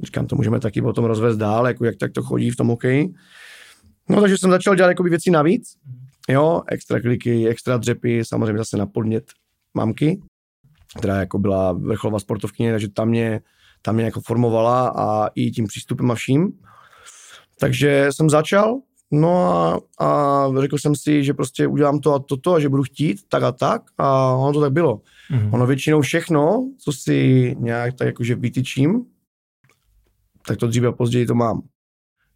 [0.03, 3.15] Říkám, to můžeme taky potom rozvést dál, jako jak tak to chodí v tom hokeji.
[4.09, 5.77] No takže jsem začal dělat jakoby věci navíc,
[6.29, 9.33] jo, extra kliky, extra dřepy, samozřejmě zase na podnět
[9.75, 10.21] mamky,
[10.99, 13.41] která jako byla vrcholová sportovkyně, takže tam mě,
[13.83, 16.53] tam mě jako formovala a i tím přístupem a vším.
[17.59, 18.81] Takže jsem začal,
[19.11, 22.83] no a, a řekl jsem si, že prostě udělám to a toto a že budu
[22.83, 24.97] chtít tak a tak a ono to tak bylo.
[25.31, 25.55] Mm-hmm.
[25.55, 29.05] Ono většinou všechno, co si nějak tak jakože vytyčím,
[30.47, 31.63] tak to dříve a později to mám.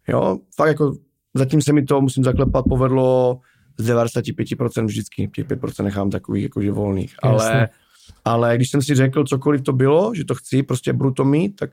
[0.07, 0.93] Jo, fakt jako
[1.33, 3.39] zatím se mi to, musím zaklepat, povedlo
[3.77, 7.15] z 95% vždycky, těch 5% nechám takových jakože volných.
[7.23, 7.69] Ale,
[8.25, 11.55] ale když jsem si řekl cokoliv to bylo, že to chci, prostě budu to mít,
[11.55, 11.69] tak,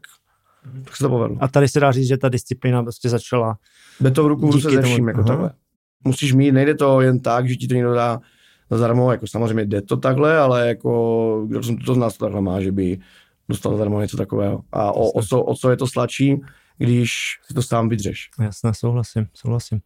[0.84, 1.38] tak se to povedlo.
[1.40, 3.58] A tady se dá říct, že ta disciplína prostě začala.
[4.00, 5.50] Jde to v ruku v ruce se vším, jako takhle.
[6.04, 8.20] Musíš mít, nejde to jen tak, že ti to někdo dá
[8.70, 12.72] zadarmo, jako samozřejmě jde to takhle, ale jako kdo to z nás takhle má, že
[12.72, 12.98] by
[13.48, 14.60] dostal zadarmo něco takového.
[14.72, 16.40] A o, o, co, o co je to slačí,
[16.78, 17.10] když
[17.46, 18.28] si to sám vydřeš.
[18.40, 19.80] Jasné, souhlasím, souhlasím.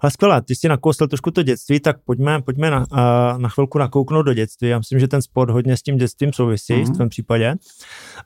[0.00, 2.86] Ale skvělé, ty jsi nakousl trošku to dětství, tak pojďme, pojďme na,
[3.38, 4.68] na chvilku nakouknout do dětství.
[4.68, 6.92] Já myslím, že ten sport hodně s tím dětstvím souvisí mm-hmm.
[6.92, 7.54] v tvém případě.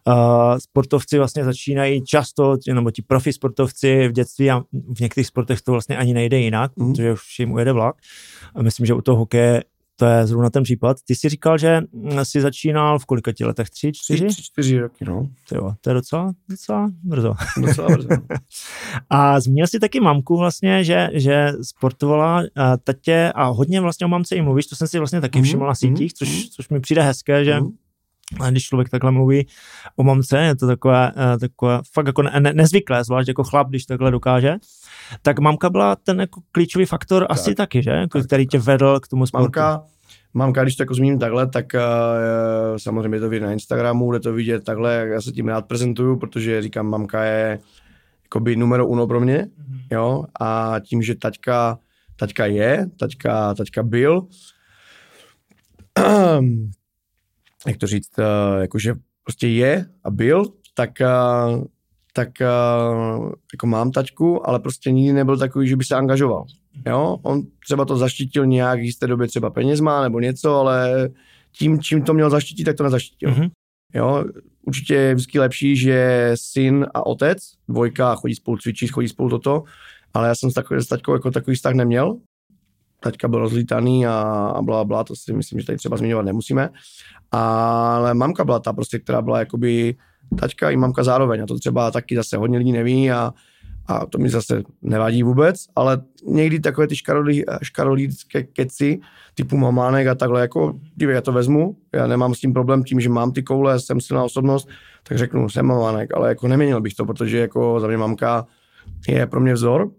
[0.06, 4.60] Uh, sportovci vlastně začínají často, nebo ti profi sportovci v dětství a
[4.96, 6.92] v některých sportech to vlastně ani nejde jinak, mm-hmm.
[6.92, 7.96] protože už jim ujede vlak.
[8.54, 9.64] A myslím, že u toho hokeje
[10.02, 10.96] to je zrovna ten případ.
[11.06, 11.80] Ty jsi říkal, že
[12.22, 13.70] jsi začínal v kolika ti letech?
[13.70, 14.26] Tři, čtyři?
[14.26, 15.28] Tři, čtyři roky, no.
[15.54, 17.34] Jo, to je docela, docela brzo.
[17.66, 18.08] Docela brzo.
[19.10, 24.08] a zmínil jsi taky mamku vlastně, že, že sportovala a tatě a hodně vlastně o
[24.08, 25.44] mamce i mluvíš, to jsem si vlastně taky mm-hmm.
[25.44, 26.48] všiml na sítích, což, mm-hmm.
[26.52, 27.58] což mi přijde hezké, že.
[28.40, 29.46] A když člověk takhle mluví
[29.96, 33.84] o mamce, je to takové, eh, takové fakt jako ne, nezvyklé, zvlášť jako chlap, když
[33.84, 34.56] takhle dokáže.
[35.22, 37.30] Tak mamka byla ten jako klíčový faktor tak.
[37.30, 37.90] asi taky, že?
[37.90, 39.42] Jako, který tě vedl k tomu sportu.
[39.42, 39.84] Mamka,
[40.34, 41.80] mamka když to jako zmíním takhle, tak uh,
[42.76, 46.16] samozřejmě je to vidět na Instagramu, kde to vidět takhle, já se tím rád prezentuju,
[46.16, 47.58] protože říkám, mamka je
[48.22, 49.80] jakoby numero uno pro mě, mm-hmm.
[49.90, 51.78] jo, a tím, že taťka,
[52.16, 54.26] taťka je, taťka, taťka byl,
[57.66, 61.64] jak to říct, uh, jakože prostě je a byl, tak, uh,
[62.12, 66.44] tak uh, jako mám tačku, ale prostě nikdy nebyl takový, že by se angažoval.
[66.86, 67.18] Jo?
[67.22, 71.08] On třeba to zaštítil nějak v jisté době třeba penězma nebo něco, ale
[71.52, 73.30] tím, čím to měl zaštítit, tak to nezaštítil.
[73.30, 73.50] Mm-hmm.
[73.94, 74.24] Jo?
[74.66, 79.62] Určitě je vždycky lepší, že syn a otec, dvojka, chodí spolu cvičit, chodí spolu toto,
[80.14, 82.16] ale já jsem s, takový, s taťkou jako takový vztah neměl,
[83.00, 84.20] taťka byl rozlítaný a,
[84.56, 86.70] a bla, bla, to si myslím, že tady třeba zmiňovat nemusíme.
[87.30, 89.94] Ale mamka byla ta prostě, která byla jakoby
[90.38, 93.32] taťka i mamka zároveň a to třeba taky zase hodně lidí neví a,
[93.86, 99.00] a to mi zase nevadí vůbec, ale někdy takové ty škarolí, škarolícké keci
[99.34, 103.00] typu mamánek a takhle jako, dívej, já to vezmu, já nemám s tím problém tím,
[103.00, 104.68] že mám ty koule, jsem silná osobnost,
[105.02, 108.46] tak řeknu, jsem mamánek, ale jako neměnil bych to, protože jako za mě mamka
[109.08, 109.90] je pro mě vzor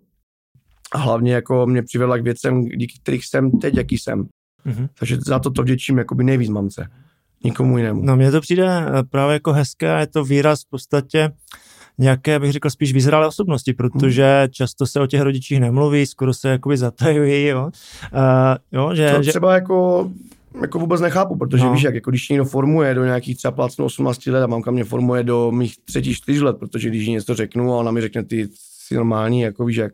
[0.93, 4.27] a hlavně jako mě přivedla k věcem, díky kterých jsem teď, jaký jsem.
[4.65, 4.89] Mm-hmm.
[4.99, 6.89] Takže za to to vděčím jakoby nejvíc mamce.
[7.43, 8.01] Nikomu jinému.
[8.03, 11.31] No mně to přijde eh, právě jako hezké a je to výraz v podstatě
[11.97, 14.51] nějaké, bych řekl, spíš vyzrálé osobnosti, protože hmm.
[14.51, 17.71] často se o těch rodičích nemluví, skoro se jakoby zatajují, jo.
[18.13, 18.19] Uh,
[18.71, 20.11] jo že, to třeba jako
[20.61, 21.73] jako vůbec nechápu, protože No.
[21.73, 24.83] víš, jak jako když někdo formuje do nějakých třeba plácnu 18 let a mamka mě
[24.83, 28.23] formuje do mých třetích čtyř let, protože když jí něco řeknu a ona mi řekne,
[28.23, 29.93] ty jsi normální, jako víš, jak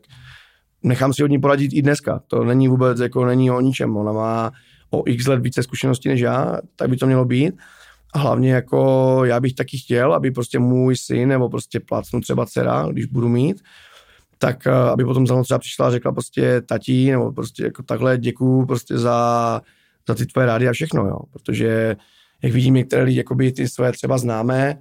[0.82, 2.20] nechám si od ní poradit i dneska.
[2.26, 3.96] To není vůbec, jako není o ničem.
[3.96, 4.52] Ona má
[4.90, 7.54] o x let více zkušeností než já, tak by to mělo být.
[8.14, 12.46] A hlavně jako já bych taky chtěl, aby prostě můj syn nebo prostě plácnu třeba
[12.46, 13.62] dcera, když budu mít,
[14.38, 17.82] tak eh, aby potom za mnou třeba přišla a řekla prostě tatí, nebo prostě jako
[17.82, 19.60] takhle děkuju prostě za,
[20.08, 21.18] za ty tvoje rády a všechno, jo.
[21.32, 21.96] Protože
[22.42, 24.78] jak vidím některé lidi, jakoby ty své třeba známé,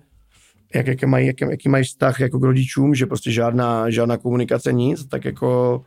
[0.75, 4.73] jak, jak mají, jak, jaký mají vztah jako k rodičům, že prostě žádná, žádná komunikace,
[4.73, 5.81] nic, tak jako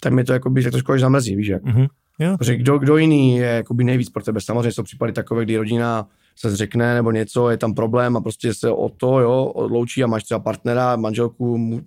[0.00, 1.62] tak mi to jako by trošku až zamrzí, víš jak.
[1.62, 1.86] Mhm.
[2.18, 2.36] Jo.
[2.38, 4.40] Protože kdo, kdo jiný je jakoby nejvíc pro tebe?
[4.40, 8.54] Samozřejmě jsou případy takové, kdy rodina se zřekne nebo něco, je tam problém a prostě
[8.54, 11.84] se o to jo, odloučí a máš třeba partnera, manželku, mu-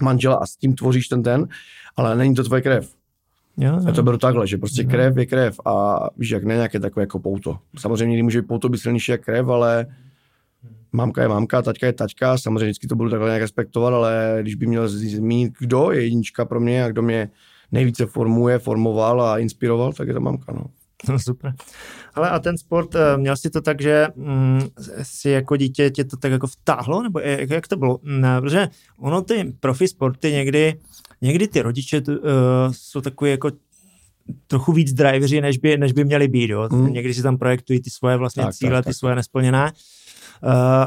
[0.00, 1.48] manžela a s tím tvoříš ten ten,
[1.96, 2.94] ale není to tvoje krev.
[3.56, 4.02] Jo, Já to jo.
[4.02, 4.90] beru takhle, že prostě No.
[4.90, 7.58] krev je krev a víš, jak ne nějaké takové jako pouto.
[7.78, 9.86] Samozřejmě někdy může být pouto být silnější jak krev, ale
[10.92, 14.54] mámka je mámka, taťka je taťka, samozřejmě vždycky to budu takhle nějak respektovat, ale když
[14.54, 17.30] by měl zmínit, kdo je jednička pro mě a kdo mě
[17.72, 20.52] nejvíce formuje, formoval a inspiroval, tak je to mámka.
[20.52, 20.64] No.
[21.08, 21.54] No, super.
[22.14, 24.60] Ale a ten sport, eh, měl jsi to tak, že mm,
[25.02, 27.98] si jako dítě tě to tak jako vtáhlo, nebo jak, jak to bylo?
[28.02, 30.74] Ne, protože ono ty profi sporty někdy,
[31.20, 32.16] někdy ty rodiče uh,
[32.70, 33.50] jsou takový jako
[34.46, 36.50] trochu víc driveri, než by, než by měli být.
[36.50, 36.68] Jo?
[36.72, 36.92] Mm.
[36.92, 38.96] Někdy si tam projektují ty svoje vlastně Tak, cíle, tak, ty tak.
[38.96, 39.64] svoje nesplněné.
[39.64, 39.70] Uh,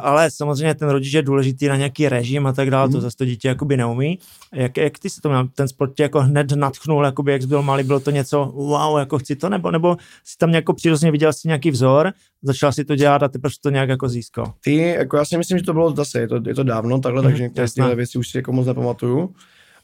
[0.02, 2.94] ale samozřejmě ten rodič je důležitý na nějaký režim a tak dále, Mm.
[2.94, 4.20] to zase to dítě jakoby neumí.
[4.54, 7.48] Jak, jak ty se to měl, ten sport tě jako hned natchnul, jakoby, jak jsi
[7.48, 11.12] byl malý, bylo to něco wow, jako chci to, nebo, nebo si tam jako přirozeně
[11.12, 12.12] viděl si nějaký vzor,
[12.44, 14.54] začal si to dělat a teprve to nějak jako získal.
[14.64, 17.22] Ty, jako já si myslím, že to bylo zase, je to, je to dávno takhle,
[17.22, 19.34] Mhm, takže některé tyhle věci už si jako moc nepamatuju.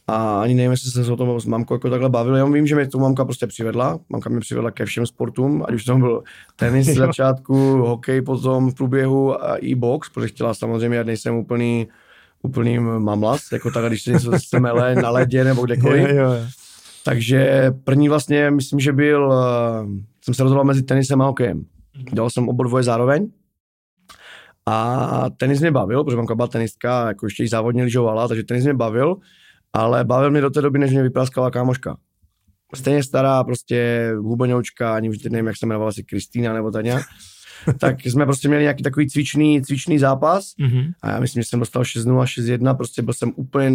[0.07, 2.67] A ani nevím, jestli jsem se o tom s mamkou jako takhle bavil, jenom vím,
[2.67, 3.99] že mě tu mamka prostě přivedla.
[4.09, 6.23] Mamka mě přivedla ke všem sportům, ať už to byl
[6.55, 11.35] tenis z začátku, hokej potom v průběhu a i box, protože chtěla samozřejmě, já nejsem
[11.35, 11.87] úplný,
[12.43, 16.09] úplný mamlas, jako tak, když se něco se mele na ledě nebo kdekoliv.
[16.09, 16.45] Jo, jo, jo.
[17.05, 19.89] Takže první vlastně, myslím, že byl, uh,
[20.21, 21.65] jsem se rozhodoval mezi tenisem a hokejem.
[22.13, 23.31] Dělal jsem oba dvoje zároveň.
[24.65, 28.63] A tenis mě bavil, protože mamka byla tenistka, jako ještě i závodně lyžovala, takže tenis
[28.63, 29.17] mě bavil,
[29.75, 31.97] ale bavil mě do té doby, než mě vypraskala kámoška.
[32.75, 36.85] Stejně stará, prostě hubeňoučka, ani už teď nevím, jak se jmenovala, asi Kristýna nebo tak
[36.85, 37.03] nějak.
[37.79, 40.91] tak jsme prostě měli nějaký takový cvičný, cvičný zápas Mhm.
[41.01, 43.69] a já myslím, že jsem dostal 6-0, 6-1, prostě byl jsem úplně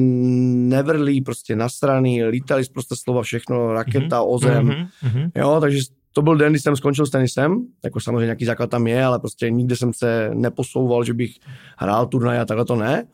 [0.76, 5.30] nevrlý, prostě nasraný, lítali prostě slova, všechno, raketa, ozem, Mhm, mhm.
[5.36, 5.80] jo, takže
[6.12, 9.18] to byl den, kdy jsem skončil s tenisem, jako samozřejmě nějaký základ tam je, ale
[9.18, 11.30] prostě nikde jsem se neposouval, že bych
[11.78, 13.04] hrál turnaj a takhle to ne.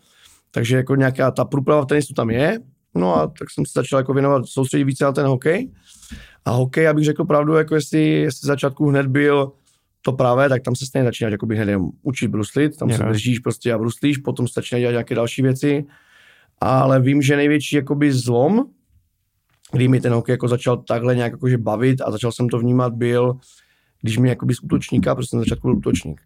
[0.51, 2.59] Takže jako nějaká ta průprava v tenisu tam je,
[2.97, 5.73] no a tak jsem se začal jako věnovat, soustředit více na ten hokej.
[6.45, 9.53] A hokej, abych řekl pravdu, jako jestli, jestli začátku hned byl
[10.03, 13.09] to pravé, tak tam se stejně začínáš jako hned jenom učit bruslit, tam se Jo.
[13.09, 15.85] držíš prostě a bruslíš, potom se začínají dělat nějaké další věci.
[16.61, 18.65] Ale vím, že největší jakoby zlom,
[19.73, 22.95] kdy mi ten hokej jako začal takhle nějak jakože bavit a začal jsem to vnímat,
[22.95, 23.37] byl,
[24.03, 26.21] když mi jakoby z útočníka, protože jsem na začátku byl útočník,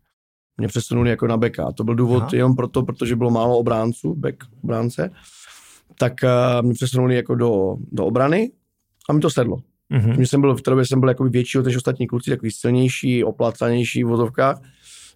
[0.56, 1.64] mě přesunuli jako na beka.
[1.64, 2.30] A to byl důvod Aha.
[2.32, 5.10] jenom proto, protože bylo málo obránců, bek obránce,
[6.00, 8.50] tak uh, mě přesunuli jako do, do obrany
[9.08, 9.56] a mi to sedlo.
[9.90, 10.10] Mhm.
[10.10, 13.24] Když jsem byl v té době jsem byl jako větší než ostatní kluci, takový silnější,
[13.24, 14.60] oplacanější v vozovkách,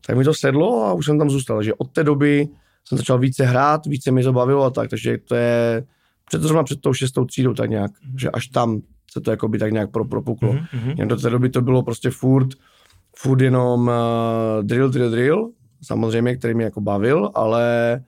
[0.07, 1.57] tak mi to sedlo a už jsem tam zůstal.
[1.57, 2.49] Takže od té doby
[2.89, 5.85] jsem začal více hrát, více mi to bavilo a tak, takže to je
[6.27, 8.81] před, zrovna před tou šestou třídou tak nějak, že až tam
[9.13, 10.53] se to jako by tak nějak pro, propuklo.
[10.53, 10.95] Mhm, mhm.
[10.99, 12.49] Jen do té doby to bylo prostě furt,
[13.17, 15.51] furt jenom uh, drill, drill, drill,
[15.83, 18.01] samozřejmě, který mě jako bavil, ale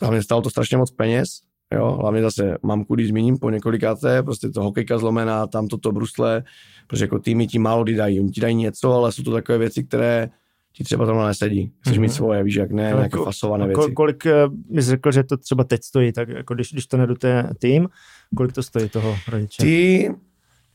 [0.00, 1.28] hlavně stálo to strašně moc peněz,
[1.74, 6.42] jo, hlavně zase mamku, když zmíním po několikáté, prostě to hokejka zlomená, tam toto brusle,
[6.86, 9.58] protože jako týmy ti málo kdy dají, oni ti dají něco, ale jsou to takové
[9.58, 10.28] věci, které
[10.72, 11.72] ti třeba tam nesedí.
[11.80, 12.02] Chceš Mhm.
[12.02, 13.74] mít svoje, víš, jak ne, Ale nějaké ko- fasované věci.
[13.80, 14.32] kol, kolik eh,
[14.70, 17.88] bys řekl, že to třeba teď stojí, tak jako když, když to nedute tým,
[18.36, 19.62] kolik to stojí toho rodiče?
[19.62, 20.10] Ty,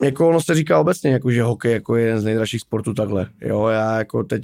[0.04, 3.28] jako ono se říká obecně, jako že hokej jako je jeden z nejdražších sportů takhle.
[3.42, 4.44] Jo, já jako teď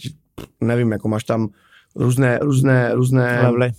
[0.62, 1.48] nevím, jako máš tam
[1.96, 3.72] různé, různé, různé, Levely.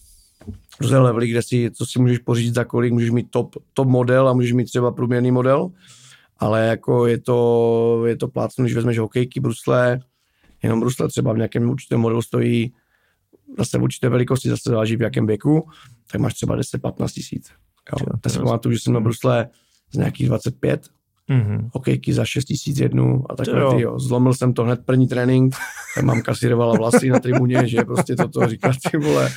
[0.80, 4.28] Různé levely, kde si, co si můžeš pořídit za kolik, můžeš mít top, top model
[4.28, 5.70] a můžeš mít třeba průměrný model,
[6.38, 10.00] ale jako je to, je to plácnu, když vezmeš hokejky, brusle,
[10.62, 12.74] jenom brusle třeba v nějakém určitém modelu stojí
[13.58, 15.68] zase v určité velikosti, zase záleží v jakém věku,
[16.12, 17.50] tak máš třeba 10-15 tisíc.
[17.92, 18.06] Jo.
[18.24, 19.48] Já si pamatuju, že jsem měl brusle
[19.92, 20.88] z nějakých 25
[21.30, 21.68] mm-hmm.
[21.74, 23.78] hokejky za 6 tisíc jednu a takhle, jo.
[23.78, 23.98] jo.
[23.98, 25.54] Zlomil jsem to hned první trénink,
[25.94, 29.30] tam mám kasírovala vlasy na tribuně, že prostě toto říká ty vole.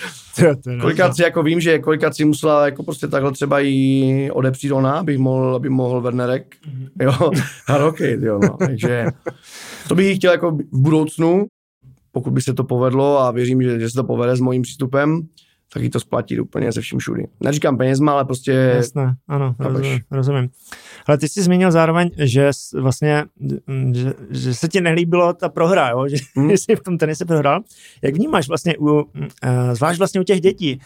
[0.81, 4.91] Kolikrát si jako vím, že kolikrát si musela jako prostě takhle třeba jí odepřít ona,
[4.91, 6.89] aby mohl, aby mohl Wernerek, mm-hmm.
[7.01, 7.31] jo,
[7.67, 8.57] a hokej, jo, no.
[8.57, 9.05] Takže
[9.87, 11.45] to bych chtěl jako v budoucnu,
[12.11, 15.21] pokud by se to povedlo a věřím, že, že se to povede s mojím přístupem,
[15.73, 17.27] taky to splatit úplně ze vším všudy.
[17.39, 18.51] Neříkám penězma, ale prostě...
[18.51, 20.49] Jasné, ano, rozumím, rozumím.
[21.07, 23.25] Ale ty jsi zmínil zároveň, že vlastně,
[23.91, 26.07] že, že se ti nelíbilo ta prohra, jo?
[26.09, 26.51] že hmm.
[26.51, 27.61] jsi v tom tenise prohrál.
[28.01, 29.03] Jak vnímáš vlastně, u, uh,
[29.73, 30.79] zvlášť vlastně u těch dětí,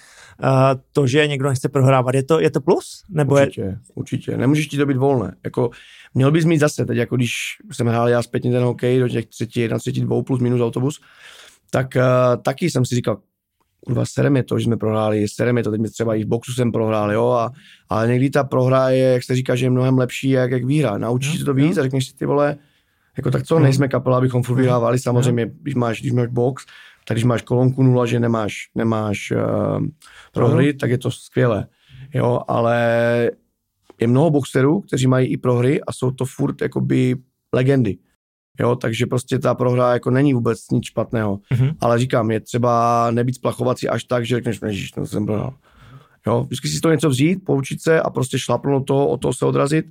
[0.43, 0.50] uh,
[0.91, 3.04] to, že někdo nechce prohrávat, je to, je to plus?
[3.10, 3.80] Nebo určitě, je...
[3.95, 4.38] určitě.
[4.38, 5.36] Nemůžeš ti to být volné.
[5.43, 5.69] Jako,
[6.13, 7.32] měl bys mít zase, teď jako když
[7.71, 11.02] jsem hrál já zpětně ten hokej do těch třetí, jedna, třetí, dvou plus minus autobus,
[11.71, 13.17] tak uh, taky jsem si říkal,
[13.86, 16.28] kurva, serem je to, že jsme prohráli, serem je to, teď mi třeba i v
[16.28, 17.52] boxu jsem prohrál, jo, a,
[17.89, 20.98] ale někdy ta prohra je, jak se říká, že je mnohem lepší, jak, jak výhra.
[20.98, 22.58] Naučíš se to víc a řekneš si ty vole,
[23.17, 26.65] jako tak co, nejsme kapela, abychom furt vyhrávali, samozřejmě, když máš, když máš box,
[27.08, 29.86] tak když máš kolonku nula, že nemáš, nemáš uh,
[30.34, 31.67] prohry, tak je to skvělé,
[32.13, 33.32] jo, ale
[34.02, 37.15] je mnoho boxerů, kteří mají i prohry a jsou to furt jakoby
[37.54, 37.98] legendy.
[38.60, 41.38] Jo, takže prostě ta prohra jako není vůbec nic špatného.
[41.38, 41.76] Mm-hmm.
[41.80, 45.54] Ale říkám, je třeba nebýt splachovací až tak, že řekneš, nežíš, no jsem prohrál.
[46.28, 49.46] Jo, vždycky si to něco vzít, poučit se a prostě šlapnout to, o to se
[49.46, 49.86] odrazit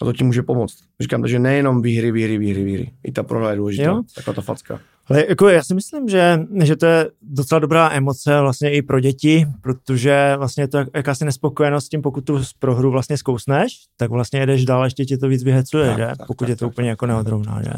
[0.00, 0.78] a to ti může pomoct.
[1.00, 2.90] Říkám, takže nejenom výhry, výhry, výhry, výhry.
[3.04, 4.02] I ta prohra je důležitá, jo?
[4.14, 4.80] taková ta facka.
[5.06, 9.00] Ale jako já si myslím, že, že to je docela dobrá emoce vlastně i pro
[9.00, 14.10] děti, protože vlastně je to jakási nespokojenost s tím, pokud tu prohru vlastně zkousneš, tak
[14.10, 16.06] vlastně jedeš dál, ještě ti to víc vyhecuje, tak, že?
[16.18, 17.70] Tak, pokud tak, je to tak, úplně tak, jako neodrovná, že?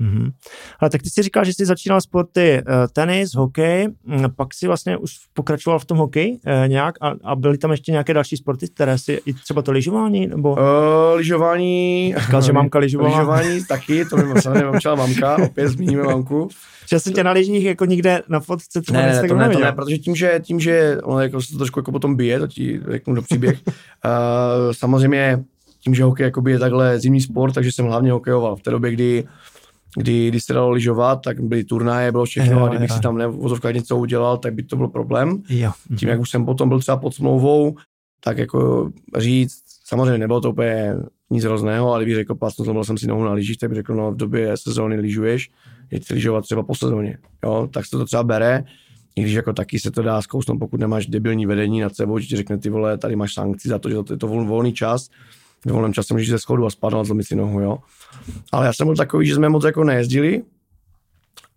[0.00, 0.30] Mm-hmm.
[0.80, 4.66] Ale tak ty jsi říkal, že jsi začínal sporty uh, tenis, hokej, mm, pak si
[4.66, 8.36] vlastně už pokračoval v tom hokeji uh, nějak a, a byly tam ještě nějaké další
[8.36, 10.52] sporty, které si, i třeba to lyžování, nebo?
[10.52, 10.58] Uh,
[11.16, 12.14] lyžování.
[12.18, 13.18] Říkal, že mamka lyžovala.
[13.18, 16.48] Lyžování taky, to mi samozřejmě mamčela mamka, opět zmíníme mamku.
[16.88, 19.58] Že jsem tě na lyžích jako nikde na fotce třeba ne, ne, to ne, to
[19.58, 22.46] ne, protože tím, že, tím, že ono jako se to trošku jako potom bije, to
[22.46, 23.72] ti řeknu do příběh, uh,
[24.72, 25.44] samozřejmě
[25.80, 29.24] tím, že hokej je takhle zimní sport, takže jsem hlavně hokejoval v té době, kdy
[29.96, 32.96] kdy, když se dalo lyžovat, tak byly turnaje, bylo všechno jo, a kdybych jo.
[32.96, 35.42] si tam nevozovka něco udělal, tak by to byl problém.
[35.48, 35.72] Jo.
[35.98, 37.76] Tím, jak už jsem potom byl třeba pod smlouvou,
[38.24, 40.94] tak jako říct, samozřejmě nebylo to úplně
[41.30, 43.94] nic hrozného, ale kdybych řekl, pásno, zlomil jsem si nohu na lyžích, tak bych řekl,
[43.94, 45.50] no v době sezóny lyžuješ,
[46.02, 48.64] si lyžovat třeba po sezóně, jo, tak se to třeba bere,
[49.16, 52.26] i když jako taky se to dá zkousnout, pokud nemáš debilní vedení nad sebou, že
[52.26, 55.08] ti řekne ty vole, tady máš sankci za to, že to je to volný čas,
[55.66, 57.78] v volném čase můžeš ze schodu a spadnout zlomit si nohu, jo.
[58.52, 60.42] Ale já jsem byl takový, že jsme moc jako nejezdili,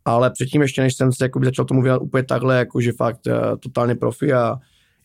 [0.06, 3.34] ale předtím ještě, než jsem se jakoby, začal tomu věnovat úplně takhle, jakože fakt uh,
[3.60, 4.56] totálně profi a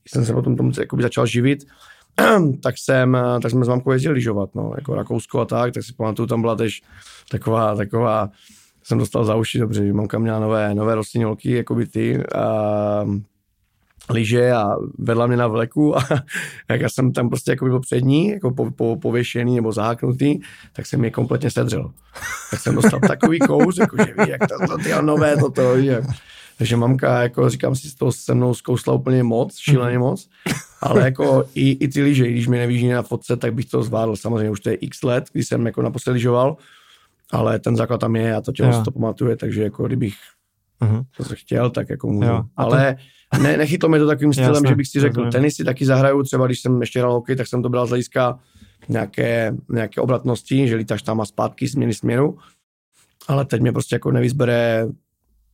[0.09, 1.65] jsem se potom tomu jakoby, začal živit,
[2.63, 5.85] tak jsem, uh, tak jsme s mamkou jezdili lyžovat, no, jako Rakousko a tak, tak
[5.85, 6.83] si pamatuju, tam byla tež
[7.31, 8.31] taková, taková,
[8.83, 13.07] jsem dostal za uši, dobře, že mamka měla nové, nové rostlinolky, jako by ty, a
[14.11, 16.03] lyže a vedla mě na vleku a
[16.71, 20.39] jak já jsem tam prostě jako byl před ní, jako po, po, pověšený nebo zaháknutý,
[20.73, 21.91] tak jsem je kompletně sedřel.
[22.51, 25.87] Tak jsem dostal takový kous, jako že ví, jak to, to ty nové, toto, ví,
[25.87, 26.05] jak.
[26.59, 30.29] Takže mamka, jako říkám si, to se mnou zkousla úplně moc, šíleně moc,
[30.81, 34.17] ale jako i, i ty lyže, když mi nevíš na fotce, tak bych to zvládl.
[34.17, 36.57] Samozřejmě už to je x let, když jsem jako naposledy lyžoval,
[37.33, 40.15] ale ten základ tam je a to tělo se to pamatuje, takže jako kdybych
[40.83, 41.05] uh-huh.
[41.17, 42.29] to se chtěl, tak jako můžu.
[42.29, 42.43] Jo.
[42.57, 42.97] Ale
[43.33, 45.33] to ne, nechytlo mě to takovým stylem, Jasne, že bych si řekl, rozumím.
[45.33, 47.89] tenis si taky zahraju, třeba když jsem ještě hrál hokej, tak jsem to bral z
[47.89, 48.39] hlediska
[48.89, 52.39] nějaké, nějaké obratnosti, že lítáš tam a zpátky změny směru.
[53.29, 54.87] Ale teď mě prostě jako nevyzbere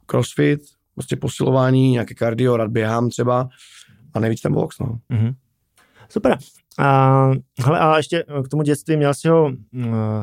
[0.06, 0.60] crossfit,
[0.94, 3.48] prostě posilování, nějaké kardio, rád běhám třeba
[4.14, 4.98] a nejvíc ten box, no.
[5.10, 5.34] Mm-hmm.
[6.08, 6.38] Super.
[6.78, 7.30] A,
[7.64, 9.52] hele, a ještě k tomu dětství, měl jsi ho uh,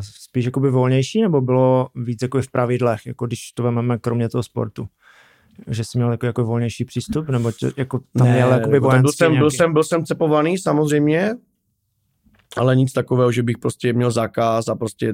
[0.01, 4.43] spíš jakoby volnější, nebo bylo víc jako v pravidlech, jako když to vezmeme kromě toho
[4.43, 4.87] sportu?
[5.67, 9.11] že jsi měl jako, jako volnější přístup, nebo tě, jako tam ne, měl jakoby byl
[9.11, 11.35] jsem, byl, jsem, byl jsem cepovaný samozřejmě,
[12.57, 15.13] ale nic takového, že bych prostě měl zákaz a prostě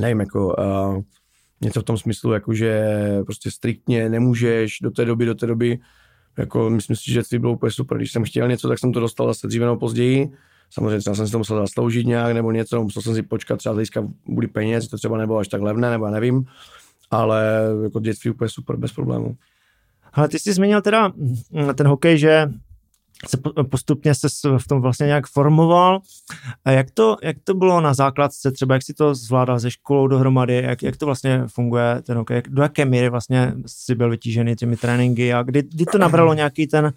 [0.00, 1.02] nevím, jako uh,
[1.60, 2.86] něco v tom smyslu, jako že
[3.24, 5.78] prostě striktně nemůžeš do té doby, do té doby,
[6.38, 7.98] jako myslím si, že to bylo úplně super.
[7.98, 10.30] Když jsem chtěl něco, tak jsem to dostal zase dříve nebo později.
[10.70, 13.74] Samozřejmě třeba jsem si to musel zasloužit nějak nebo něco, musel jsem si počkat třeba
[13.74, 13.88] z
[14.26, 16.46] bude peněz, to třeba nebylo až tak levné, nebo já nevím
[17.10, 19.36] ale jako dětství úplně super, bez problémů.
[20.12, 21.12] Ale ty jsi zmínil teda
[21.74, 22.50] ten hokej, že
[23.26, 23.36] se
[23.70, 26.00] postupně se v tom vlastně nějak formoval.
[26.64, 30.06] A jak to, jak to bylo na základce, třeba jak si to zvládal se školou
[30.06, 34.56] dohromady, jak, jak to vlastně funguje ten hokej, do jaké míry vlastně si byl vytížený
[34.56, 36.92] těmi tréninky a kdy, kdy to nabralo nějaký ten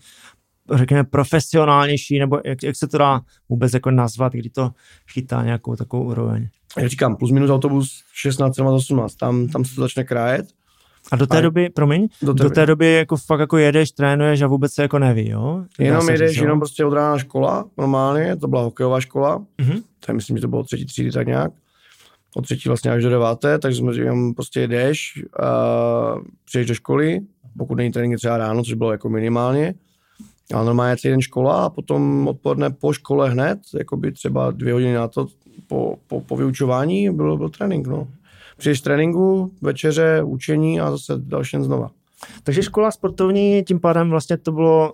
[0.73, 4.71] řekněme, profesionálnější, nebo jak, jak se to dá vůbec jako nazvat, kdy to
[5.11, 6.47] chytá nějakou takovou úroveň?
[6.77, 10.45] Já říkám, plus minus autobus 16, 18, tam, tam se to začne krájet.
[11.11, 13.91] A do té a doby, promiň, do té, do té doby jako fakt jako jedeš,
[13.91, 15.63] trénuješ a vůbec se jako neví, jo?
[15.79, 19.83] Jenom jedeš, říct, jenom prostě od rána škola, normálně, to byla hokejová škola, mm-hmm.
[19.99, 21.51] to je, myslím, že to bylo třetí třídy tak nějak,
[22.35, 27.19] od třetí vlastně až do deváté, takže jsme říkám, prostě jedeš, uh, přijdeš do školy,
[27.57, 29.73] pokud není trénink třeba ráno, což bylo jako minimálně,
[30.53, 34.73] ale normálně celý den škola a potom odpoledne po škole hned, jako by třeba dvě
[34.73, 35.27] hodiny na to
[35.67, 38.07] po, po, po vyučování byl, byl trénink, no.
[38.59, 41.89] Přijdeš tréninku, večeře, učení a zase další den znova.
[42.43, 44.93] Takže škola sportovní, tím pádem vlastně to bylo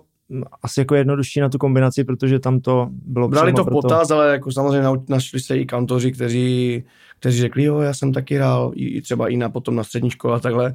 [0.62, 4.32] asi jako jednodušší na tu kombinaci, protože tam to bylo Brali to v potaz, ale
[4.32, 6.84] jako samozřejmě našli se i kantoři, kteří,
[7.18, 10.36] kteří řekli, jo, já jsem taky hrál, i, třeba i na potom na střední škole
[10.36, 10.74] a takhle,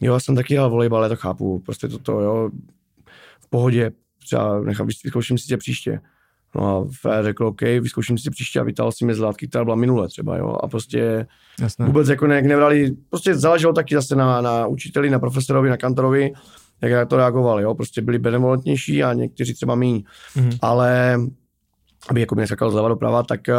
[0.00, 2.50] jo, já jsem taky hrál volejbal, já to chápu, prostě toto, jo,
[3.40, 3.92] v pohodě,
[4.24, 6.00] třeba nechám, vyzkouším si tě příště.
[6.54, 9.76] No a řekl, OK, vyzkouším si příště a vytáhl si mi z látky, která byla
[9.76, 10.56] minule třeba, jo.
[10.62, 11.26] A prostě
[11.60, 11.86] Jasné.
[11.86, 16.32] vůbec jako ne, nevrali, prostě záleželo taky zase na, na učiteli, na profesorovi, na kantorovi,
[16.80, 17.74] jak na to reagovali, jo.
[17.74, 20.02] Prostě byli benevolentnější a někteří třeba míň.
[20.36, 20.58] Mm-hmm.
[20.62, 21.18] Ale
[22.08, 23.54] aby jako by neskakal zleva doprava, tak, eh,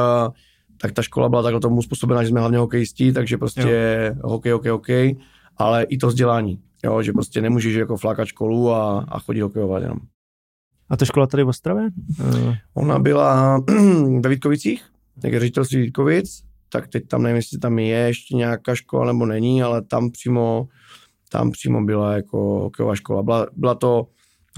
[0.81, 4.29] tak ta škola byla takhle tomu způsobena, že jsme hlavně hokejistí, takže prostě jo.
[4.29, 5.17] hokej, hokej, hokej,
[5.57, 9.83] ale i to vzdělání, jo, že prostě nemůžeš jako flákat školu a, a chodit hokejovat
[9.83, 9.97] jenom.
[10.89, 11.89] A to škola tady v Ostravě?
[12.73, 13.59] Ona byla
[14.23, 14.83] ve Vítkovicích,
[15.23, 19.25] jak je ředitelství Vítkovic, tak teď tam nevím, jestli tam je ještě nějaká škola nebo
[19.25, 20.67] není, ale tam přímo,
[21.29, 23.23] tam přímo byla jako hokejová škola.
[23.23, 24.07] Byla, byla to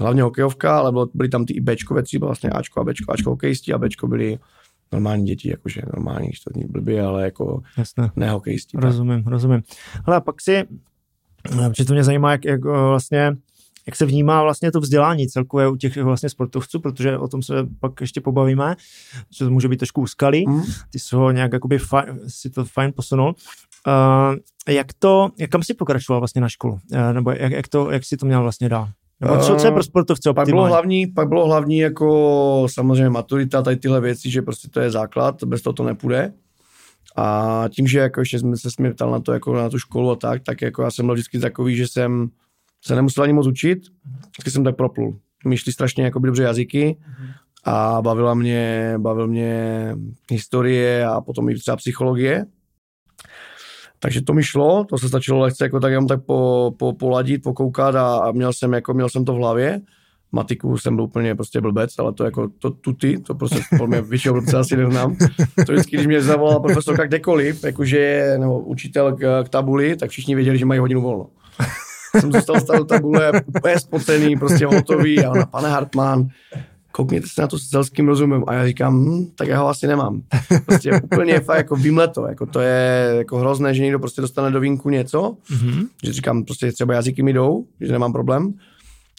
[0.00, 3.30] hlavně hokejovka, ale bylo, byly tam ty i Bčkové třídy, vlastně Ačko a Bčko, Ačko
[3.30, 4.38] hokejisti a Bčko byli
[4.92, 8.10] normální děti, jakože normální, to není blbě, ale jako Jasné.
[8.16, 8.78] nehokejisti.
[8.80, 9.30] Rozumím, tak.
[9.30, 9.62] rozumím.
[10.06, 10.64] Hele, pak si,
[11.42, 13.36] protože to mě zajímá, jak, jak vlastně
[13.86, 17.54] jak se vnímá vlastně to vzdělání celkové u těch vlastně sportovců, protože o tom se
[17.80, 18.76] pak ještě pobavíme,
[19.38, 20.62] že to může být trošku úskalý, mm.
[20.90, 23.34] ty jsou ho nějak jakoby fajn, si to fajn posunul.
[23.86, 26.72] Uh, jak to, jak kam si pokračoval vlastně na školu?
[26.72, 28.88] Uh, nebo jak, jak, to, jak si to měl vlastně dál?
[29.20, 33.62] Nebo co, co je pro sportovce pak bylo, hlavní, pak bylo hlavní jako samozřejmě maturita,
[33.62, 36.32] tady tyhle věci, že prostě to je základ, bez toho to nepůjde.
[37.16, 40.10] A tím, že jako ještě jsme se mě ptal na to, jako na tu školu
[40.10, 42.28] a tak, tak jako já jsem byl vždycky takový, že jsem
[42.84, 43.78] se nemusel ani moc učit,
[44.32, 45.18] vždycky jsem tak proplul.
[45.46, 46.96] Mi šly strašně jako dobře jazyky
[47.64, 49.92] a bavila mě, bavil mě
[50.30, 52.46] historie a potom i třeba psychologie.
[53.98, 57.42] Takže to mi šlo, to se stačilo lehce jako tak jenom tak po, po, poladit,
[57.42, 59.80] pokoukat a, a, měl, jsem, jako, měl jsem to v hlavě.
[60.32, 64.02] Matiku jsem byl úplně prostě blbec, ale to jako to tuty, to prostě podle mě
[64.02, 65.16] většinou blbce asi neznám.
[65.66, 70.34] To vždycky, když mě zavolala profesorka kdekoliv, jakože, nebo učitel k, k tabuli, tak všichni
[70.34, 71.26] věděli, že mají hodinu volno
[72.20, 76.28] jsem zůstal stát do tabule, úplně spocený, prostě hotový a ona, pane Hartmann,
[76.92, 78.44] koukněte se na to s selským rozumem.
[78.46, 80.22] A já říkám, hm, tak já ho asi nemám.
[80.66, 82.26] Prostě úplně fakt jako vymleto.
[82.26, 85.86] Jako to je jako hrozné, že někdo prostě dostane do vínku něco, mm-hmm.
[86.04, 88.54] že říkám, prostě třeba jazyky mi jdou, že nemám problém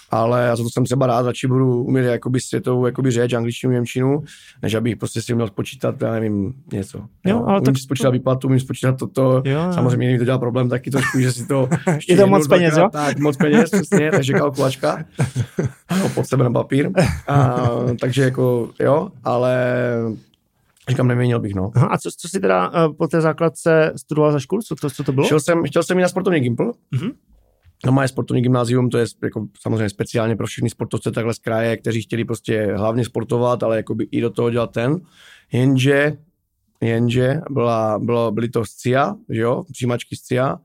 [0.09, 3.73] ale já za to jsem třeba rád, radši budu umět jakoby světovou jakoby řeč, angličtinu,
[3.73, 4.23] němčinu,
[4.61, 7.01] než abych prostě si měl spočítat, já nevím, něco.
[7.25, 7.77] Jo, ale umím tak...
[7.77, 11.47] spočítat výplatu, umím spočítat toto, jo, samozřejmě mi to dělá problém taky trošku, že si
[11.47, 11.69] to...
[12.09, 12.89] Je to moc peněz, jo?
[12.91, 15.05] Tak, moc peněz, přesně, takže kalkulačka,
[15.99, 16.89] no, pod sebe na papír,
[17.27, 17.59] a,
[17.99, 19.77] takže jako jo, ale
[20.89, 21.71] Říkám, neměnil bych, no.
[21.75, 24.61] Aha, a co, co jsi teda uh, po té základce studoval za školu?
[24.61, 25.25] Co to, co to bylo?
[25.25, 26.71] Chtěl jsem, chtěl jsem jít na sportovní gimpl.
[26.93, 27.13] Uh-huh.
[27.86, 31.78] No má sportovní gymnázium, to je jako samozřejmě speciálně pro všechny sportovce takhle z kraje,
[31.78, 35.01] kteří chtěli prostě hlavně sportovat, ale jakoby i do toho dělat ten.
[35.51, 36.17] Jenže,
[36.82, 40.59] jenže byla, bylo, byly to z CIA, že jo, přijímačky z CIA,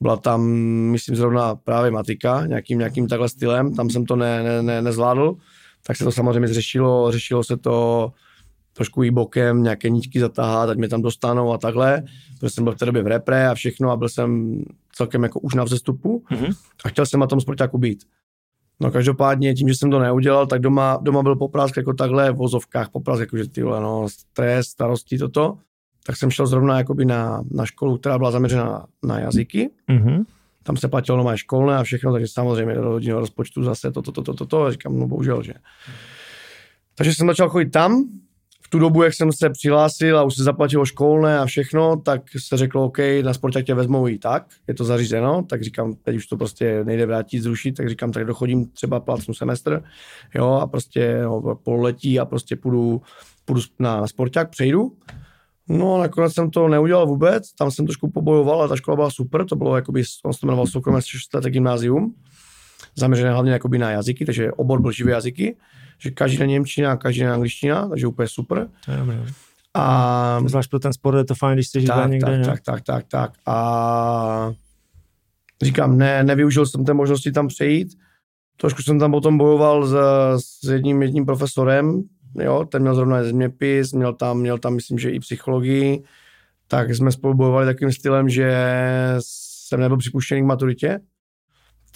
[0.00, 0.42] byla tam,
[0.90, 5.36] myslím, zrovna právě matika, nějakým, nějakým takhle stylem, tam jsem to ne, ne, ne, nezvládl,
[5.86, 8.12] tak se to samozřejmě řešilo, řešilo se to
[8.72, 12.02] trošku i bokem, nějaké níčky zatáhat, ať mě tam dostanou a takhle,
[12.40, 14.62] protože jsem byl v té době v repre a všechno a byl jsem
[14.96, 16.56] celkem jako už na vzestupu mm-hmm.
[16.84, 18.04] a chtěl jsem na tom sportáku být.
[18.80, 22.36] No každopádně tím, že jsem to neudělal, tak doma, doma byl poprask jako takhle v
[22.36, 25.58] vozovkách, poprask jako, že ty no, stres, starosti, toto.
[26.06, 29.70] Tak jsem šel zrovna jakoby na, na školu, která byla zaměřena na jazyky.
[29.90, 30.24] Mm-hmm.
[30.62, 34.32] Tam se platilo nové školné a všechno, takže samozřejmě do rodinného rozpočtu zase toto, toto,
[34.32, 35.54] toto, to, to, říkám, no bohužel, že.
[36.94, 38.04] Takže jsem začal chodit tam,
[38.66, 42.22] v tu dobu, jak jsem se přihlásil a už se zaplatilo školné a všechno, tak
[42.38, 46.16] se řeklo, OK, na sporták tě vezmou i tak, je to zařízeno, tak říkám, teď
[46.16, 49.82] už to prostě nejde vrátit, zrušit, tak říkám, tak dochodím třeba plácnu semestr,
[50.34, 53.02] jo, a prostě no, pololetí a prostě půjdu,
[53.44, 54.92] půjdu na, na sporták, přejdu.
[55.68, 59.10] No a nakonec jsem to neudělal vůbec, tam jsem trošku pobojoval a ta škola byla
[59.10, 62.14] super, to bylo jakoby, on se jmenoval soukromé 6 gymnázium,
[62.96, 65.56] zaměřené hlavně jakoby na jazyky, takže obor byl živé jazyky,
[65.98, 68.68] že každý den Němčina, každý den angličtina, takže úplně super.
[68.84, 69.24] To je dobré.
[69.74, 72.26] A Zvlášť pro ten sport je to fajn, když jsi živá tak, někde.
[72.26, 72.44] tak, ne?
[72.44, 73.32] tak, tak, tak, tak.
[73.46, 74.52] A
[75.62, 77.88] říkám, ne, nevyužil jsem té možnosti tam přejít.
[78.56, 79.94] Trošku jsem tam potom bojoval s,
[80.62, 82.02] s jedním, jedním profesorem,
[82.34, 86.02] jo, ten měl zrovna zeměpis, měl tam, měl tam, myslím, že i psychologii,
[86.68, 88.56] tak jsme spolu bojovali takovým stylem, že
[89.18, 91.00] jsem nebyl připuštěný k maturitě,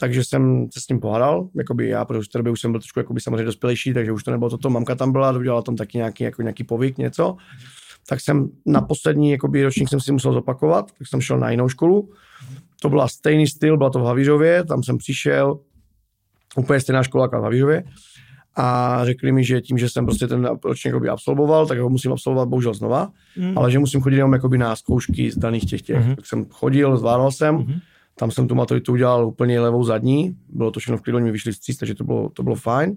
[0.01, 2.81] takže jsem se s ním pohádal, jakoby já, protože v té době už jsem byl
[2.81, 5.99] trošku jakoby samozřejmě dospělejší, takže už to nebylo toto, mamka tam byla, udělala tam taky
[5.99, 7.37] nějaký, jako nějaký povyk, něco,
[8.09, 11.69] tak jsem na poslední jakoby, ročník jsem si musel zopakovat, tak jsem šel na jinou
[11.69, 12.11] školu,
[12.83, 15.59] to byla stejný styl, byla to v Havířově, tam jsem přišel,
[16.57, 17.85] úplně stejná škola jako v Havířově,
[18.57, 22.13] a řekli mi, že tím, že jsem prostě ten ročník jakoby absolvoval, tak ho musím
[22.13, 23.59] absolvovat bohužel znova, Mm.
[23.59, 25.97] ale že musím chodit jenom jakoby na zkoušky z daných těch těch.
[26.07, 26.17] Mhm.
[26.17, 27.81] Tak jsem chodil, zvládal jsem, Mhm.
[28.21, 31.33] Tam jsem tu maturitu udělal úplně levou zadní, bylo to všechno v klidu, oni mi
[31.33, 32.97] vyšli vstříc, takže to bylo, to bylo fajn.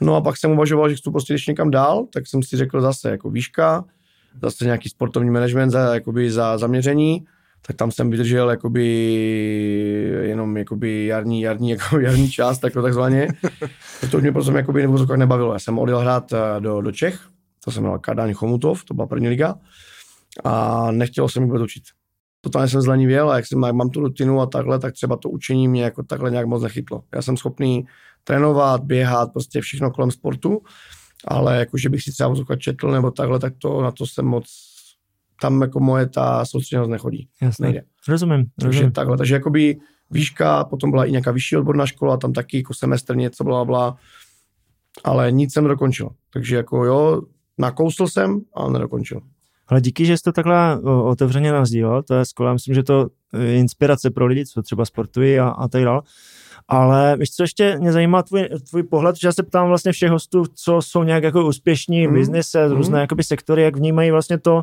[0.00, 2.80] No a pak jsem uvažoval, že chci prostě ještě někam dál, tak jsem si řekl
[2.80, 3.84] zase jako výška,
[4.42, 7.26] zase nějaký sportovní management za, jakoby za zaměření,
[7.66, 8.86] tak tam jsem vydržel jakoby
[10.22, 13.28] jenom jakoby jarní, jarní, jako jarní část, jako takzvaně,
[14.00, 15.52] protože mě potom jakoby nebo to nebavilo.
[15.52, 17.20] Já jsem odjel hrát eh, do, do Čech,
[17.64, 19.54] to jsem měl Kadaň Chomutov, to byla první liga,
[20.44, 21.82] a nechtěl jsem vůbec učit.
[22.46, 25.30] Totálně jsem zlenivěl a jak, jsem, jak mám tu rutinu a takhle, tak třeba to
[25.30, 27.02] učení mě jako takhle nějak moc nechytlo.
[27.14, 27.86] Já jsem schopný
[28.24, 30.62] trénovat, běhat, prostě všechno kolem sportu,
[31.28, 34.44] ale jako, že bych si třeba četl nebo takhle, tak to na to jsem moc,
[35.40, 37.28] tam jako moje ta soustředěnost nechodí.
[37.42, 37.62] Jasně.
[37.62, 37.82] Nejde.
[38.08, 38.92] Rozumím, Takže rozumím.
[38.92, 39.76] takhle, takže jakoby
[40.10, 43.96] výška, potom byla i nějaká vyšší odborná škola, tam taky jako semestr něco, bla, bla,
[45.04, 46.10] ale nic jsem nedokončil.
[46.32, 47.22] Takže jako jo,
[47.58, 49.20] nakousl jsem, ale nedokončil.
[49.68, 53.08] Ale díky, že jste to takhle otevřeně nazdílel, to je skvělé, myslím, že to
[53.38, 56.02] je inspirace pro lidi, co třeba sportují a, a tak dále.
[56.68, 60.10] Ale víš, co ještě mě zajímá tvůj, tvůj pohled, že já se ptám vlastně všech
[60.10, 62.18] hostů, co jsou nějak jako úspěšní v Mhm.
[62.18, 62.76] biznise, Mhm.
[62.76, 64.62] různé jakoby sektory, jak vnímají vlastně to,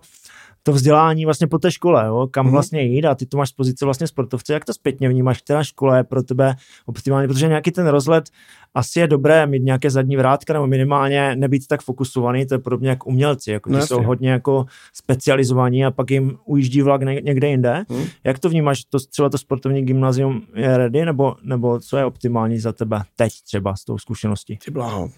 [0.64, 2.28] to vzdělání vlastně po té škole, jo?
[2.32, 2.51] kam Mhm.
[2.53, 5.64] vlastně jít a ty tu máš z pozice vlastně sportovce, jak to zpětně vnímáš, která
[5.64, 6.55] škola je pro tebe
[6.86, 8.30] optimální, protože nějaký ten rozhled
[8.76, 12.89] asi je dobré mít nějaké zadní vrátka nebo minimálně nebýt tak fokusovaný, to je podobně
[12.89, 17.47] jak umělci, jako No jsou hodně jako specializovaní a pak jim ujíždí vlak ně- někde
[17.47, 17.84] jinde.
[17.89, 18.03] Mhm.
[18.24, 22.59] Jak to vnímáš, to, třeba to sportovní gymnázium je ready, nebo, nebo co je optimální
[22.59, 24.57] za tebe teď třeba s tou zkušeností?
[24.66, 25.09] Ty bláho.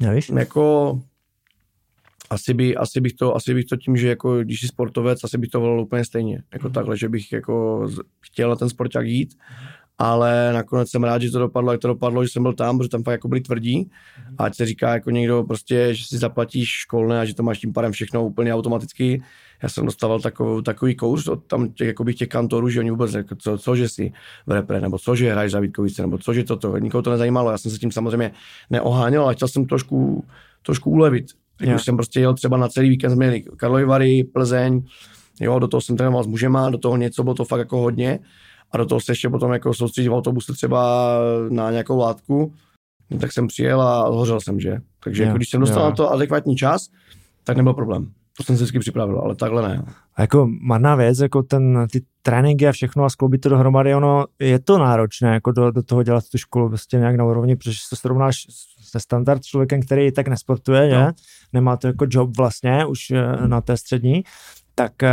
[0.00, 0.28] Nevíš?
[0.28, 0.98] Jako
[2.30, 5.38] asi, by, asi, bych to, asi bych to tím, že jako, když jsi sportovec, asi
[5.38, 6.42] bych to volil úplně stejně.
[6.52, 7.86] Jako takhle, že bych jako
[8.20, 9.34] chtěl na ten sporták jít,
[9.98, 12.90] ale nakonec jsem rád, že to dopadlo, jak to dopadlo, že jsem byl tam, protože
[12.90, 13.90] tam fakt jako byli tvrdí.
[14.38, 17.58] A ať se říká jako někdo prostě, že si zaplatíš školné a že to máš
[17.58, 19.22] tím pádem všechno úplně automaticky.
[19.62, 23.14] Já jsem dostával takový, takový kouř od tam těch, jakoby těch kantorů, že oni vůbec
[23.14, 24.12] jako, co, co, že si
[24.46, 27.50] v repre, nebo co, že hraješ za Vítkovice, nebo co, že toto, nikoho to nezajímalo.
[27.50, 28.32] Já jsem se tím samozřejmě
[28.70, 30.24] neoháněl, ale chtěl jsem trošku,
[30.62, 31.26] trošku ulevit.
[31.58, 34.82] Tak už jsem prostě jel třeba na celý víkend, jsme měli Karlovy Vary, Plzeň,
[35.40, 38.18] jo, do toho jsem trénoval s mužema, do toho něco, bylo to fakt jako hodně
[38.72, 41.08] a do toho se ještě potom jako soustředit v autobuse třeba
[41.48, 42.52] na nějakou látku,
[43.10, 44.78] no, tak jsem přijel a zhořel jsem, že?
[45.04, 45.90] Takže Jo, jako, když jsem dostal jo.
[45.90, 46.88] na to adekvátní čas,
[47.44, 48.12] tak nebyl problém.
[48.38, 49.84] To jsem se vždycky připravil, ale takhle ne.
[50.14, 54.24] A jako marná věc, jako ten, ty tréninky a všechno a skloubit to dohromady, ono
[54.38, 57.78] je to náročné, jako do, do toho dělat tu školu prostě nějak na úrovni, protože
[57.88, 58.46] se srovnáš
[58.82, 60.94] se standard člověkem, který tak nesportuje?
[60.94, 61.12] No.
[61.52, 64.22] Nemá to jako job vlastně už eh, na té střední,
[64.78, 65.10] tak eh,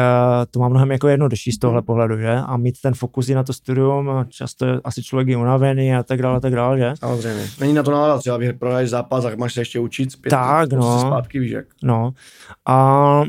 [0.52, 2.32] to má mnohem jako jednodušší z tohle pohledu, že?
[2.32, 5.96] A mít ten fokus i na to studium, a často je asi člověk je unavený
[5.96, 6.94] a tak dále, a tak dále, že?
[7.00, 7.46] Samozřejmě.
[7.60, 10.30] Není na to nálada, třeba prohraješ zápas a máš se ještě učit zpět.
[10.30, 11.00] Tak, no.
[11.00, 11.66] Zpátky, víš jak.
[11.84, 12.12] No.
[12.66, 13.24] A,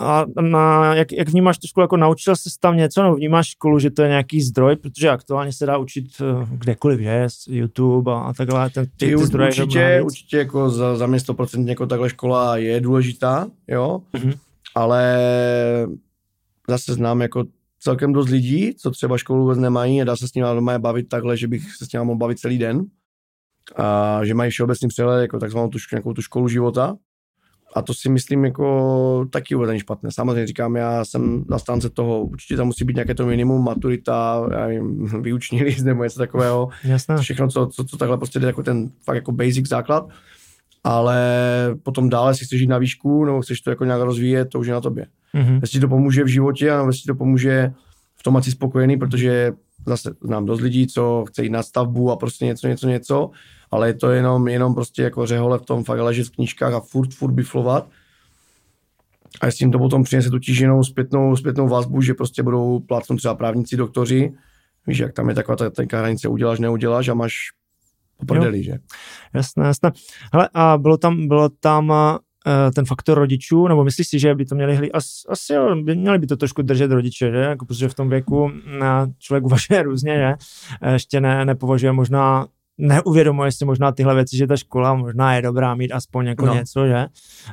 [0.00, 3.78] a na, jak, jak vnímáš tu školu, jako naučil jsi tam něco, nebo vnímáš školu,
[3.78, 8.12] že to je nějaký zdroj, protože aktuálně se dá učit eh, kdekoliv, že, z YouTube
[8.12, 11.86] a, a takhle, ten, ty, Ty, zdroje, určitě, určitě jako za, za mě 100% jako
[11.86, 14.32] takhle škola je důležitá, jo, Mhm.
[14.74, 15.18] Ale
[16.68, 17.44] zase znám jako
[17.80, 21.08] celkem dost lidí, co třeba školu vůbec nemají a dá se s nimi doma bavit
[21.08, 22.84] takhle, že bych se s nimi mohl bavit celý den.
[23.76, 26.96] A že mají všeobecný přehled, jako takzvanou tu, nějakou tu školu života.
[27.74, 30.10] A to si myslím jako taky vůbec není špatné.
[30.12, 34.66] Samozřejmě říkám, já jsem zastánce toho, určitě tam musí být nějaké to minimum, maturita, já
[34.66, 37.16] nevím, výuční list nebo něco takového Jasné.
[37.16, 40.08] všechno, co, co, co takhle prostě jde jako ten fakt jako basic základ,
[40.84, 41.20] ale
[41.82, 44.66] potom dále, jestli chceš jít na výšku, nebo chceš to jako nějak rozvíjet, to už
[44.66, 45.06] je na tobě.
[45.32, 45.54] Mhm.
[45.54, 47.72] Jestli ti to pomůže v životě, nebo jestli to pomůže
[48.16, 49.52] v tom, ať jsi spokojený, protože
[49.86, 53.30] zase znám dost lidí, co chce jít na stavbu a prostě něco, něco, něco,
[53.70, 56.80] ale je to jenom, jenom prostě jako řehole v tom fakt ležet v knížkách a
[56.80, 57.88] furt, furt biflovat.
[59.40, 63.18] A jestli jim to potom přinese tu tížinou zpětnou, zpětnou vazbu, že prostě budou plátnout
[63.18, 64.32] třeba právníci, doktoři,
[64.86, 67.34] víš, jak tam je taková ta tenká hranice, uděláš, neuděláš a máš
[68.20, 68.78] po prdeli, že?
[69.34, 69.92] Jasné, jasné.
[70.32, 72.16] Hele, a bylo tam, bylo tam uh,
[72.74, 75.96] ten faktor rodičů, nebo myslíš si, že by to měli, hlí, asi, asi jo, by
[75.96, 77.36] měli by to trošku držet rodiče, že?
[77.36, 78.50] Jako, protože v tom věku
[79.18, 80.34] člověk uvažuje různě, že?
[80.92, 82.46] Ještě ne, nepovažuje možná
[82.80, 86.54] neuvědomuje si možná tyhle věci, že ta škola možná je dobrá mít aspoň jako no.
[86.54, 87.06] něco, že?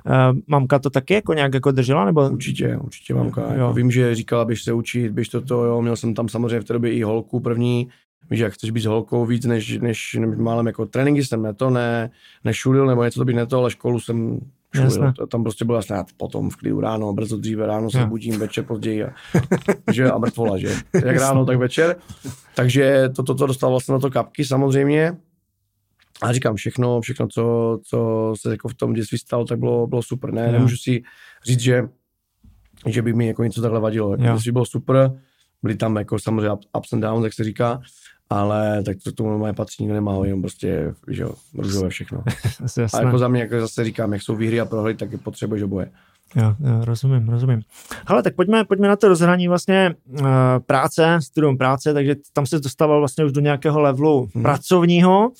[0.06, 2.30] Uh, mamka to taky jako nějak jako držela, nebo?
[2.30, 3.54] Určitě, určitě mamka.
[3.54, 6.64] Jako vím, že říkala, běž se učit, běž toto, jo, měl jsem tam samozřejmě v
[6.64, 7.88] té době i holku první,
[8.30, 11.54] víš, jak chceš být s holkou víc, než, než, než málem jako tréninky jsem ne
[11.54, 12.10] to, ne,
[12.44, 14.40] nešulil, nebo něco to bych ne to, ale školu jsem
[14.76, 15.14] šulil.
[15.14, 18.64] To, tam prostě bylo snad potom v klidu ráno, brzo dříve, ráno se budím, večer
[18.64, 19.10] později a,
[19.94, 20.76] že, a mrtvola, že?
[21.06, 21.96] Jak ráno, tak večer.
[22.56, 25.18] Takže to, to, to dostal vlastně na to kapky samozřejmě.
[26.22, 30.04] A říkám, všechno, všechno, co, co se jako v tom dětství stalo, tak bylo, bylo
[30.04, 30.34] super.
[30.34, 31.04] Ne, nemůžu si
[31.46, 31.90] říct, že,
[32.86, 34.12] že by mi jako něco takhle vadilo.
[34.12, 35.22] Jako dětství bylo super,
[35.64, 37.82] byly tam jako samozřejmě ups and downs, jak se říká,
[38.30, 42.24] ale tak to tomu moje patří, nikdo nemá, jenom prostě, že jo, růžové všechno.
[42.94, 45.64] a jako za mě, jako zase říkám, jak jsou výhry a prohry, tak je potřebuješ
[45.64, 45.92] oboje.
[46.36, 47.62] Jo, jo, rozumím, rozumím.
[48.08, 50.28] Ale tak pojďme, pojďme na to rozhraní vlastně uh,
[50.66, 54.44] práce, studium práce, takže tam se dostával vlastně už do nějakého levelu hmm.
[54.44, 55.32] pracovního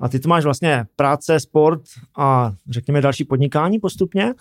[0.00, 1.80] a ty tu máš vlastně práce, sport
[2.16, 4.34] a řekněme další podnikání postupně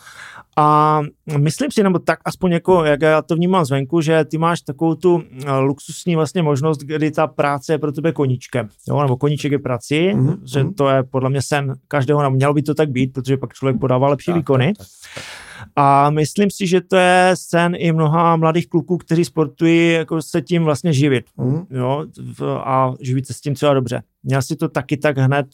[0.57, 1.01] a
[1.37, 4.95] myslím si, nebo tak aspoň jako, jak já to vnímám zvenku, že ty máš takovou
[4.95, 9.51] tu eh, luxusní vlastně možnost, kdy ta práce je pro tebe koníčkem, jo, nebo koníček
[9.51, 10.35] je prací, hmm.
[10.45, 10.73] že hmm.
[10.73, 13.79] to je podle mě sen každého, nebo mělo by to tak být, protože pak člověk
[13.79, 14.73] podává lepší tak, výkony.
[14.77, 15.44] Tak, tak, tak.
[15.75, 20.41] A myslím si, že to je sen i mnoha mladých kluků, kteří sportují, jako se
[20.41, 21.25] tím vlastně živit.
[21.37, 21.65] Mm.
[21.69, 22.05] Jo,
[22.53, 24.03] a živit se s tím třeba dobře.
[24.23, 25.47] Měl si to taky tak hned,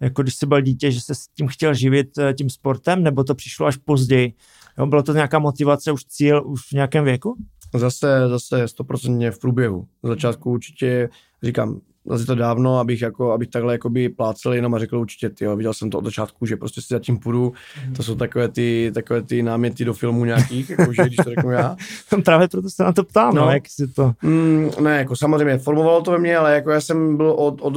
[0.00, 3.24] jako když jsi byl dítě, že se s tím chtěl živit eh, tím sportem, nebo
[3.24, 4.32] to přišlo až později?
[4.78, 7.36] Jo, bylo to nějaká motivace, už cíl, už v nějakém věku?
[7.74, 9.86] Zase, zase stoprocentně v průběhu.
[10.02, 11.08] V začátku určitě
[11.42, 11.80] říkám,
[12.10, 15.74] zase to dávno, abych, jako, abych takhle jakoby plácel jenom a řekl určitě, tyjo, viděl
[15.74, 17.52] jsem to od začátku, že prostě si zatím půjdu,
[17.86, 17.94] mm.
[17.94, 21.76] to jsou takové ty, takové ty náměty do filmů nějakých, jakože, když to řeknu já.
[22.24, 24.12] Právě proto se na to ptám, no, no jak si to...
[24.22, 27.76] Mm, ne, jako samozřejmě formovalo to ve mně, ale jako já jsem byl od, od,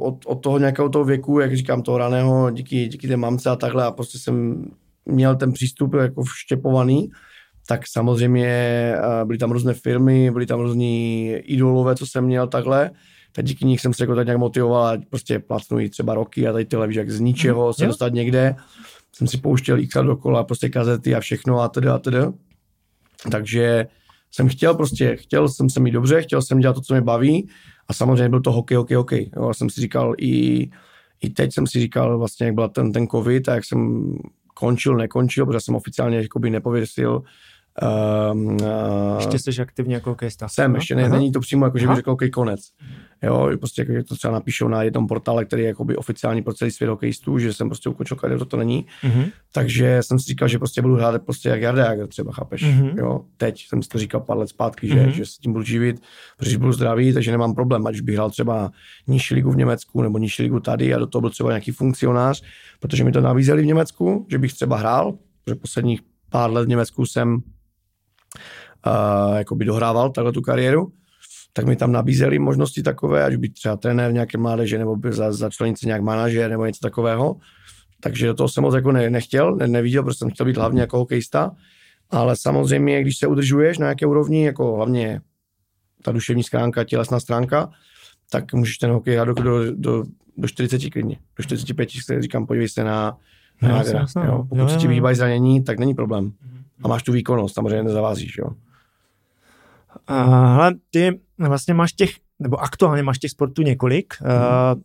[0.00, 3.56] od, od toho nějakého toho věku, jak říkám, toho raného, díky, díky té mamce a
[3.56, 4.64] takhle a prostě jsem
[5.06, 7.10] měl ten přístup jako vštěpovaný,
[7.66, 12.90] tak samozřejmě byly tam různé firmy, byly tam různí idolové, co jsem měl takhle
[13.32, 16.52] tak díky nich jsem se jako tak nějak motivoval a prostě placnu třeba roky a
[16.52, 17.88] tady tyhle, víš, jak z ničeho mm, se jo.
[17.88, 18.56] dostat někde.
[19.12, 22.18] Jsem si pouštěl x dokola, prostě kazety a všechno a tedy a tedy.
[23.30, 23.86] Takže
[24.30, 27.48] jsem chtěl prostě, chtěl jsem se mít dobře, chtěl jsem dělat to, co mě baví
[27.88, 29.30] a samozřejmě byl to hokej, hokej, hokej.
[29.36, 30.70] Jo, já jsem si říkal i,
[31.20, 34.12] i teď jsem si říkal vlastně, jak byl ten, ten covid a jak jsem
[34.54, 37.22] končil, nekončil, protože jsem oficiálně jakoby nepověsil
[38.32, 38.58] Um, uh,
[39.16, 40.48] ještě jsi aktivně jako hokejista.
[40.48, 40.76] Jsem, no?
[40.76, 42.60] ještě ne, není to přímo jako, že bych řekl hokej konec.
[43.22, 46.70] Jo, prostě jako, to třeba napíšou na jednom portále, který je jakoby oficiální pro celý
[46.70, 48.86] svět hokejistů, že jsem prostě ukončil kariéru, to není.
[49.02, 49.30] Mm-hmm.
[49.52, 52.64] Takže jsem si říkal, že prostě budu hrát prostě jak Jarda Jager třeba, chápeš?
[52.64, 52.98] Mm-hmm.
[52.98, 55.10] Jo, teď jsem si to říkal pár let zpátky, že, mm-hmm.
[55.10, 56.02] že s tím budu živit,
[56.36, 58.70] protože budu zdravý, takže nemám problém, ať už bych hrál třeba
[59.06, 62.42] nižší ligu v Německu nebo nižší ligu tady a do toho byl třeba nějaký funkcionář,
[62.80, 65.14] protože mi to nabízeli v Německu, že bych třeba hrál,
[65.44, 66.00] protože posledních
[66.30, 67.42] pár let v Německu jsem
[68.86, 70.92] uh, jakoby dohrával takhle tu kariéru,
[71.52, 75.12] tak mi tam nabízeli možnosti takové, ať být třeba trenér v nějaké mládeže, nebo by
[75.12, 77.36] za, začlenit se nějak manažer, nebo něco takového.
[78.00, 80.80] Takže do toho jsem moc jako ne, nechtěl, ne, neviděl, protože jsem chtěl být hlavně
[80.80, 81.50] jako hokejista.
[82.10, 85.20] Ale samozřejmě, když se udržuješ na nějaké úrovni, jako hlavně
[86.02, 87.70] ta duševní stránka, tělesná stránka,
[88.30, 90.04] tak můžeš ten hokej hrát do, do, do,
[90.36, 91.16] do 40 klidně.
[91.38, 93.16] Do 45 se říkám, podívej se na
[94.16, 94.46] no, jo.
[94.48, 96.32] Pokud jo, jo, ti vyhýbají zranění, tak není problém.
[96.84, 98.46] A máš tu výkonnost, samozřejmě nezavázíš, jo.
[100.06, 104.30] Ale ty vlastně máš těch, nebo aktuálně máš těch sportů několik, hmm.
[104.30, 104.82] uh,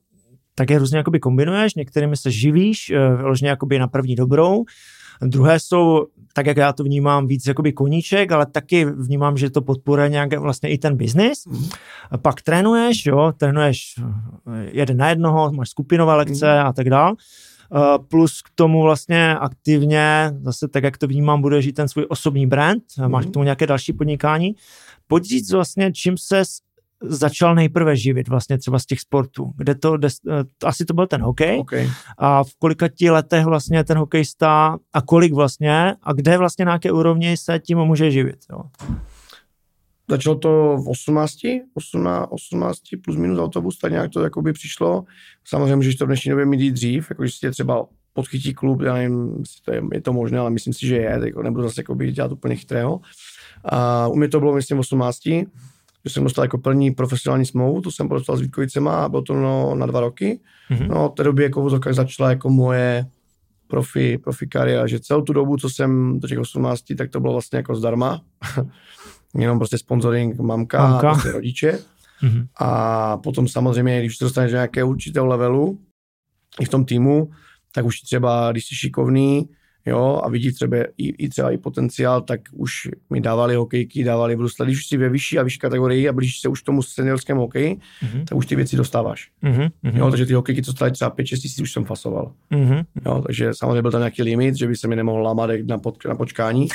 [0.56, 4.66] tak je různě jakoby kombinuješ, některými se živíš, uh, vyloženě jakoby na první dobrou,
[5.22, 9.62] druhé jsou, tak jak já to vnímám, víc jakoby koníček, ale taky vnímám, že to
[9.62, 11.46] podporuje nějak vlastně i ten biznis.
[11.46, 11.70] Mm.
[12.22, 13.96] Pak trénuješ, jo, trénuješ
[14.72, 16.68] jeden na jednoho, máš skupinové lekce mm.
[16.68, 17.16] a tak dále.
[17.70, 22.06] Uh, plus k tomu vlastně aktivně, zase tak, jak to vnímám, bude žít ten svůj
[22.10, 23.12] osobní brand, mm.
[23.12, 24.56] máš k tomu nějaké další podnikání.
[25.08, 26.44] Pojď říct vlastně, čím se
[27.02, 31.08] začal nejprve živit vlastně třeba z těch sportů, kde to, de, eh, asi to byl
[31.08, 31.90] ten hokej okay.
[32.18, 36.72] a v kolika ti letech vlastně ten hokejista a kolik vlastně a kde vlastně na
[36.72, 38.38] jaké úrovni se tím může živit.
[38.52, 38.62] Jo?
[40.10, 41.34] Začalo to v 18,
[41.74, 45.04] 18, 18 plus minus autobus, tak nějak to jakoby přišlo.
[45.46, 48.94] Samozřejmě můžeš to v dnešní době mít dřív, jako když si třeba podchytí klub, já
[48.94, 51.82] nevím, jestli to je, je to možné, ale myslím si, že je, jako nebudu zase
[51.82, 53.02] jakoby dělat úplně chytrého.
[53.66, 55.24] A u mě to bylo, myslím, 18,
[56.06, 59.34] že jsem dostal jako plní profesionální smlouvu, tu jsem podepsal s Vítkovicema a bylo to
[59.34, 60.40] no, na dva roky.
[60.72, 60.88] Mm-hmm.
[60.88, 63.06] No, v té době jako vozovkách začala jako moje
[63.68, 67.34] profi, profi kariéra, že celou tu dobu, co jsem do těch 18, tak to bylo
[67.34, 68.22] vlastně jako zdarma.
[69.38, 71.10] Jenom prostě sponsoring mamka, mamka.
[71.10, 71.80] a prostě rodiče.
[72.24, 72.48] Mm-hmm.
[72.56, 75.80] A potom samozřejmě, když se dostaneš do nějakého určitého levelu
[76.60, 77.30] i v tom týmu,
[77.74, 79.50] tak už třeba, když jsi šikovný,
[79.86, 84.36] jo, a vidí třeba i, i třeba i potenciál, tak už mi dávali hokejky, dávali
[84.36, 84.66] brusle.
[84.66, 88.26] Když jsi ve vyšší a vyšší kategorii a blížíš se už tomu seniorskému hokeji, mm-hmm.
[88.26, 89.32] tak už ty věci dostáváš.
[89.44, 89.72] Mm-hmm.
[89.84, 92.34] Jo, takže ty hokejky, co stály třeba 5-6 tisíc, už jsem fasoval.
[92.52, 92.86] Mm-hmm.
[93.06, 96.06] Jo, takže samozřejmě byl tam nějaký limit, že by se mi nemohl lámat na, pod,
[96.08, 96.68] na počkání,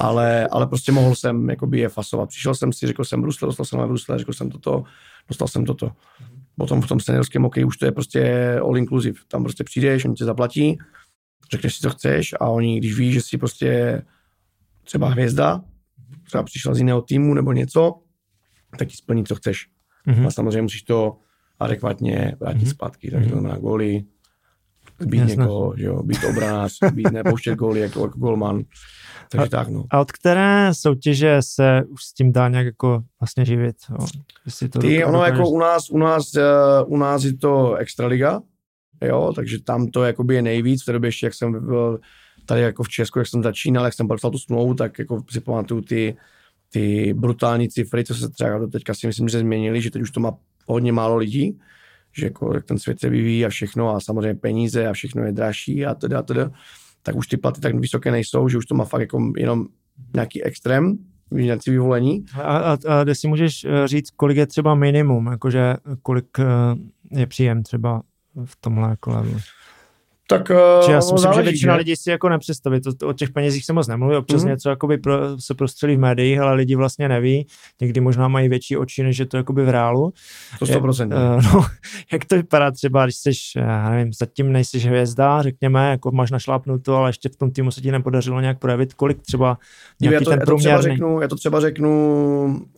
[0.00, 2.28] ale, ale prostě mohl jsem jakoby je fasovat.
[2.28, 4.84] Přišel jsem si, řekl jsem brusle, dostal jsem na brusle, řekl jsem toto,
[5.28, 5.90] dostal jsem toto.
[6.56, 9.18] Potom v tom seniorském hokeji už to je prostě all inclusive.
[9.28, 10.78] Tam prostě přijdeš, oni tě zaplatí,
[11.50, 14.02] řekneš si, co chceš a oni, když ví, že jsi prostě
[14.84, 15.64] třeba hvězda,
[16.24, 17.94] třeba přišla z jiného týmu nebo něco,
[18.78, 19.68] tak ti splní, co chceš.
[20.06, 20.26] Mm-hmm.
[20.26, 21.16] A samozřejmě musíš to
[21.58, 22.70] adekvátně vrátit mm-hmm.
[22.70, 23.40] zpátky, takže to mhm.
[23.40, 24.04] znamená góly,
[25.06, 25.36] být Jasne.
[25.36, 28.62] někoho, že jo, být obranář, být nepouštět góly jako, jako golman.
[29.28, 29.84] Takže a, tak, no.
[29.90, 33.76] A od které soutěže se už s tím dá nějak jako vlastně živit?
[33.90, 34.06] Jo?
[34.70, 38.40] to Ty, ono jako u nás, u nás, uh, u nás je to Extraliga,
[39.02, 42.00] jo, takže tam to jakoby je nejvíc, v té době ještě, jak jsem byl
[42.46, 45.40] tady jako v Česku, jak jsem začínal, jak jsem podepsal tu smlouvu, tak jako si
[45.40, 46.16] pamatuju ty,
[46.72, 50.10] ty brutální cifry, co se třeba do teďka si myslím, že změnili, že teď už
[50.10, 50.36] to má
[50.66, 51.58] hodně málo lidí,
[52.18, 55.32] že jako jak ten svět se vyvíjí a všechno a samozřejmě peníze a všechno je
[55.32, 56.50] dražší a teda a teda,
[57.02, 59.66] tak už ty platy tak vysoké nejsou, že už to má fakt jako jenom
[60.14, 60.98] nějaký extrém,
[61.30, 62.24] nějaký vyvolení.
[62.34, 66.44] A, a, a kde si můžeš eh, říct, kolik je třeba minimum, jakože kolik eh,
[67.10, 68.02] je příjem třeba
[68.44, 69.38] v tomhle jako levelu?
[70.30, 70.48] Tak
[70.84, 71.78] Či já si myslím, záleží, že většina že?
[71.78, 74.48] lidí si jako nepředstaví, to, o těch penězích se moc nemluví, občas mm-hmm.
[74.48, 77.46] něco jakoby pro, se prostřelí v médiích, ale lidi vlastně neví,
[77.80, 80.12] někdy možná mají větší oči, než je to jakoby v reálu.
[80.58, 81.12] To 100%.
[81.12, 81.66] Je, uh, no,
[82.12, 86.96] jak to vypadá třeba, když jsi, já nevím, zatím nejsi hvězda, řekněme, jako máš našlápnuto,
[86.96, 89.58] ale ještě v tom týmu se ti nepodařilo nějak projevit, kolik třeba
[90.00, 91.90] nějaký já to, ten já to třeba řeknu, já to třeba řeknu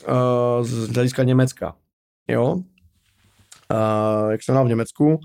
[0.08, 1.74] uh, z hlediska Německa,
[2.28, 5.20] jo, uh, jak jsem v Německu,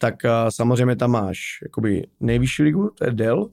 [0.00, 3.50] tak uh, samozřejmě tam máš jakoby nejvyšší ligu, to je Dell,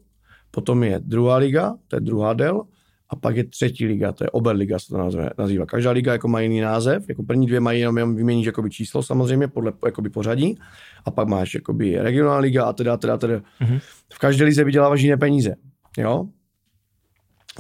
[0.52, 2.64] potom je druhá liga, to je druhá Dell,
[3.10, 5.66] a pak je třetí liga, to je Oberliga se to nazývá.
[5.66, 9.04] Každá liga jako má jiný název, jako první dvě mají jenom, jenom vyměníš jakoby číslo
[9.04, 10.58] samozřejmě podle jakoby pořadí
[11.06, 13.38] a pak máš jakoby regionální liga a teda, teda, teda.
[13.38, 13.80] Mm-hmm.
[14.14, 15.56] V každé lize vyděláváš jiné peníze,
[15.98, 16.28] jo.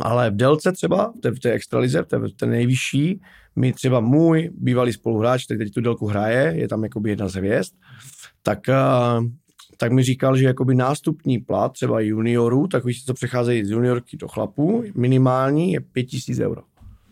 [0.01, 3.21] Ale v Delce třeba, v té, v té extralize, v té, v té nejvyšší,
[3.55, 7.33] mi třeba můj bývalý spoluhráč, který teď tu Delku hraje, je tam jakoby jedna z
[7.33, 7.73] hvězd,
[8.47, 8.59] tak,
[9.77, 14.27] tak mi říkal, že jakoby nástupní plat třeba juniorů, takový co přecházejí z juniorky do
[14.27, 16.61] chlapů, minimální je 5000 euro.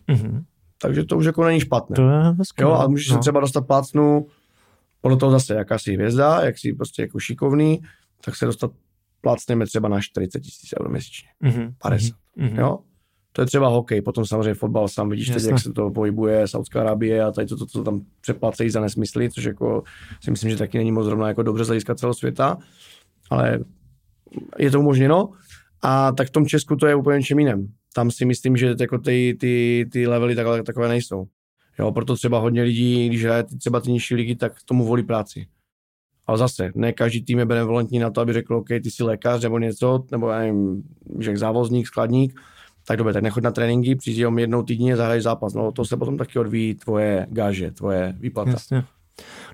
[0.09, 0.43] Mm-hmm.
[0.81, 1.95] Takže to už jako není špatné.
[1.95, 3.15] To je jo, a můžeš no.
[3.15, 4.27] se třeba dostat plácnu,
[5.01, 7.81] podle toho zase, jaká jsi hvězda, jak jsi prostě jako šikovný,
[8.25, 8.71] tak se dostat
[9.21, 11.29] plácneme třeba na 40 tisíc euro měsíčně.
[11.43, 11.73] Mm-hmm.
[11.81, 12.17] 50.
[12.37, 12.59] Mm-hmm.
[12.59, 12.79] Jo?
[13.35, 16.81] To je třeba hokej, potom samozřejmě fotbal, sám vidíš teď, jak se to pohybuje, Saudská
[16.81, 19.83] Arábie a tady to, to, to tam přeplácejí za nesmysly, což jako
[20.23, 22.57] si myslím, že taky není moc zrovna jako dobře z hlediska celého světa,
[23.29, 23.59] ale
[24.57, 25.29] je to umožněno.
[25.81, 27.67] A tak v tom Česku to je úplně něčím jiném.
[27.93, 31.27] Tam si myslím, že jako ty, ty, ty levely takové, takové nejsou.
[31.79, 35.47] Jo, proto třeba hodně lidí, když hraje třeba ty nižší ligy, tak tomu volí práci.
[36.27, 39.43] Ale zase, ne každý tým je benevolentní na to, aby řekl, OK, ty jsi lékař
[39.43, 40.83] nebo něco, nebo já nevím,
[41.19, 42.39] že závozník, skladník,
[42.87, 45.53] tak dobře, tak nechoď na tréninky, přijdi jenom jednou týdně, zahraj zápas.
[45.53, 48.51] No to se potom taky odvíjí tvoje gáže, tvoje výplata.
[48.51, 48.83] Jasně.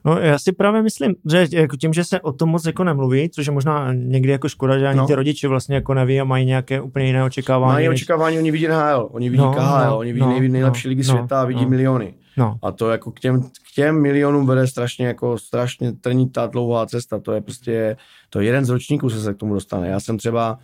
[0.06, 3.30] No já si právě myslím, že jako tím, že se o tom moc jako nemluví,
[3.30, 5.08] což je možná někdy jako škoda, že ani no.
[5.08, 7.74] ty rodiče vlastně jako neví a mají nějaké úplně jiné očekávání.
[7.74, 8.02] Mají než...
[8.02, 11.04] očekávání, oni vidí NHL, oni vidí no, KHL, no, oni vidí no, nejlepší no, ligy
[11.08, 11.70] no, světa a vidí no.
[11.70, 12.14] miliony.
[12.38, 12.58] No.
[12.62, 16.86] A to jako k těm, k těm milionům vede strašně jako strašně trní ta dlouhá
[16.86, 17.20] cesta.
[17.20, 17.98] To je prostě,
[18.30, 19.88] to je jeden z ročníků se se k tomu dostane.
[19.90, 20.60] Já jsem třeba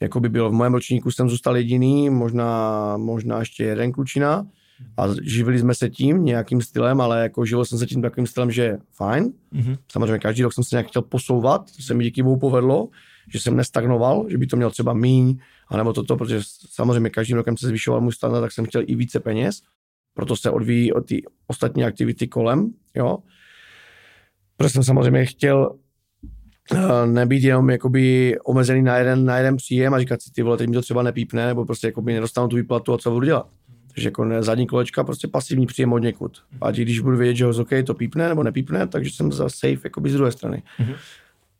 [0.00, 4.46] jako by byl v mém ročníku, jsem zůstal jediný, možná, možná ještě jeden klučina
[4.96, 8.50] a živili jsme se tím nějakým stylem, ale jako živil jsem se tím takovým stylem,
[8.50, 9.32] že fajn.
[9.52, 9.78] Mm-hmm.
[9.92, 12.88] Samozřejmě každý rok jsem se nějak chtěl posouvat, to se mi díky bohu povedlo,
[13.32, 15.38] že jsem nestagnoval, že by to měl třeba míň,
[15.68, 16.40] anebo toto, protože
[16.70, 19.62] samozřejmě každým rokem se zvyšoval můj standard, tak jsem chtěl i více peněz,
[20.14, 23.18] proto se odvíjí od ty ostatní aktivity kolem, jo.
[24.56, 25.76] Protože jsem samozřejmě chtěl
[27.06, 30.68] nebýt jenom jakoby omezený na jeden, na jeden příjem a říkat si, ty vole, teď
[30.68, 33.46] mi to třeba nepípne, nebo prostě jakoby nedostanu tu výplatu a co budu dělat.
[33.94, 36.38] Takže jako ne, zadní kolečka, prostě pasivní příjem od někud.
[36.60, 39.80] A když budu vědět, že ho OK, to pípne nebo nepípne, takže jsem za safe
[39.84, 40.62] jakoby z druhé strany.
[40.80, 40.94] Mm-hmm.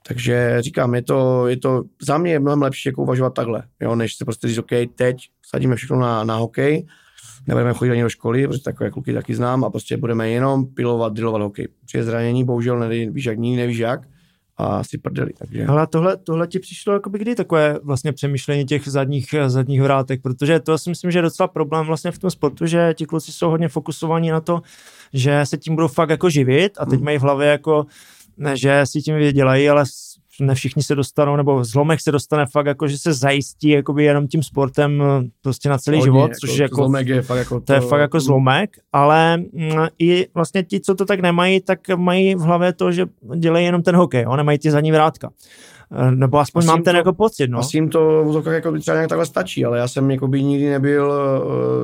[0.08, 3.94] Takže říkám, je to, je to, za mě je mnohem lepší jako uvažovat takhle, jo,
[3.94, 6.86] než se prostě říct, OK, teď sadíme všechno na, na hokej,
[7.46, 11.12] nebudeme chodit ani do školy, protože takové kluky taky znám a prostě budeme jenom pilovat,
[11.12, 11.68] drillovat hokej.
[11.84, 14.00] Při zranění, bohužel neví, víš jak, ní, nevíš jak
[14.56, 15.30] a si prdeli.
[15.38, 15.66] Takže.
[15.66, 20.22] Ale tohle, tohle ti přišlo jako by kdy takové vlastně přemýšlení těch zadních, zadních vrátek,
[20.22, 23.32] protože to si myslím, že je docela problém vlastně v tom sportu, že ti kluci
[23.32, 24.62] jsou hodně fokusovaní na to,
[25.12, 27.04] že se tím budou fakt jako živit a teď hmm.
[27.04, 27.86] mají v hlavě jako
[28.36, 29.84] ne, že si tím vydělají, ale
[30.40, 34.28] ne všichni se dostanou, nebo zlomek se dostane fakt jako, že se zajistí jakoby jenom
[34.28, 37.60] tím sportem eh, prostě na celý Hodně, život, což jako, jako, zlomek je fakt jako
[37.60, 41.60] to, to je fakt jako zlomek, ale mm, i vlastně ti, co to tak nemají,
[41.60, 43.06] tak mají v hlavě to, že
[43.36, 44.36] dělají jenom ten hokej, jo?
[44.36, 45.30] nemají ty zadní vrátka.
[45.92, 47.58] Eh, nebo aspoň mám ten to, jako pocit, no.
[47.58, 50.42] Asi jim to v úzokách jako třeba nějak takhle stačí, ale já jsem jako by
[50.42, 51.12] nikdy nebyl,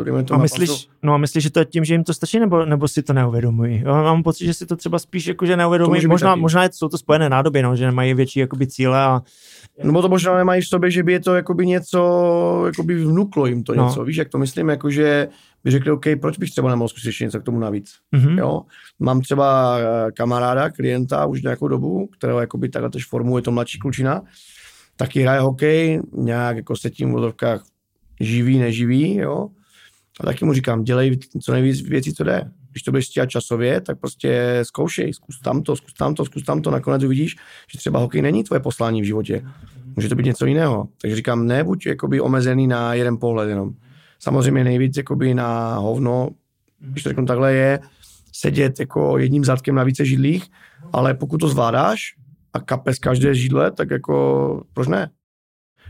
[0.08, 2.38] uh, to a myslíš, no a myslíš, že to je tím, že jim to stačí,
[2.38, 3.82] nebo, nebo si to neuvědomují?
[3.86, 6.98] Já mám pocit, že si to třeba spíš jako, že neuvědomují, možná, možná jsou to
[6.98, 9.22] spojené nádoby, no, že nemají větší jakoby cíle a
[9.84, 13.62] No to možná nemají v sobě, že by je to jakoby něco, jakoby vnuklo jim
[13.62, 13.86] to no.
[13.86, 15.28] něco, víš, jak to myslím, jako že
[15.64, 18.38] by řekli, OK, proč bych třeba nemohl zkusit něco k tomu navíc, mm-hmm.
[18.38, 18.62] jo.
[18.98, 23.78] Mám třeba eh, kamaráda, klienta už nějakou dobu, kterého jakoby takhle tež formuje to mladší
[23.78, 24.22] klučina,
[24.96, 27.64] taky hraje hokej, nějak jako se tím v vodovkách
[28.20, 29.48] živí, neživí, jo.
[30.20, 32.50] A taky mu říkám, dělej co nejvíc věcí, co jde.
[32.72, 36.42] Když to budeš stíhat časově, tak prostě zkoušej, zkus tam to, zkus tam to, zkus
[36.42, 37.36] tam to, nakonec uvidíš,
[37.72, 39.44] že třeba hokej není tvoje poslání v životě.
[39.96, 40.88] Může to být něco jiného.
[41.00, 43.72] Takže říkám, ne buď jakoby omezený na jeden pohled jenom.
[44.18, 46.28] Samozřejmě nejvíc jakoby na hovno,
[46.78, 47.80] když to řeknu takhle, je
[48.32, 50.44] sedět jako jedním zadkem na více židlích,
[50.92, 52.14] ale pokud to zvládáš
[52.52, 55.10] a kape z každé židle, tak jako proč ne?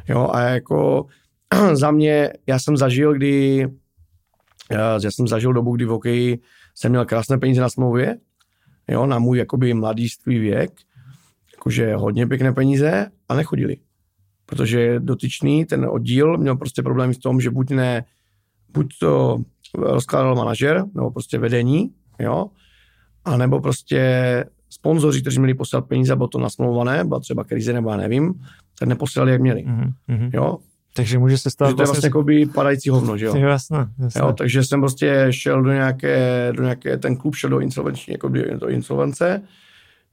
[0.09, 1.07] Jo, a jako
[1.72, 3.68] za mě, já jsem zažil, kdy
[4.70, 6.39] já, já jsem zažil dobu, kdy v hokeji
[6.75, 8.18] jsem měl krásné peníze na smlouvě,
[8.89, 10.73] jo, na můj jakoby mladiství věk,
[11.53, 13.77] jakože hodně pěkné peníze a nechodili.
[14.47, 18.05] Protože dotyčný, ten oddíl měl prostě problém v tom, že buď ne,
[18.68, 19.39] buď to
[19.79, 22.47] rozkládal manažer, nebo prostě vedení, jo,
[23.25, 27.91] a nebo prostě sponzoři, kteří měli posílat peníze, bylo to nasmlouvané, byla třeba krize, nebo
[27.91, 28.35] já nevím,
[28.79, 29.64] tak neposílali, jak měli.
[29.64, 30.31] Mm-hmm.
[30.33, 30.59] Jo,
[30.95, 31.68] takže může se stát...
[31.68, 33.36] Že to je vlastně jako by padající hovno, že jo?
[33.36, 34.20] jasné, jasné.
[34.20, 38.28] Jo, takže jsem prostě šel do nějaké, do nějaké, ten klub šel do insolvenční, jako
[38.59, 39.43] do insolvence.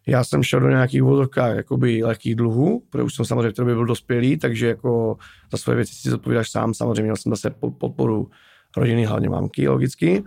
[0.08, 3.64] Já jsem šel do nějakých vodovkách jakoby lehkých dluhů, protože už jsem samozřejmě v té
[3.64, 5.18] byl dospělý, takže jako
[5.52, 8.30] za své věci si zodpovídáš sám, samozřejmě měl jsem zase podporu
[8.78, 10.24] rodiny, hlavně mamky, logicky,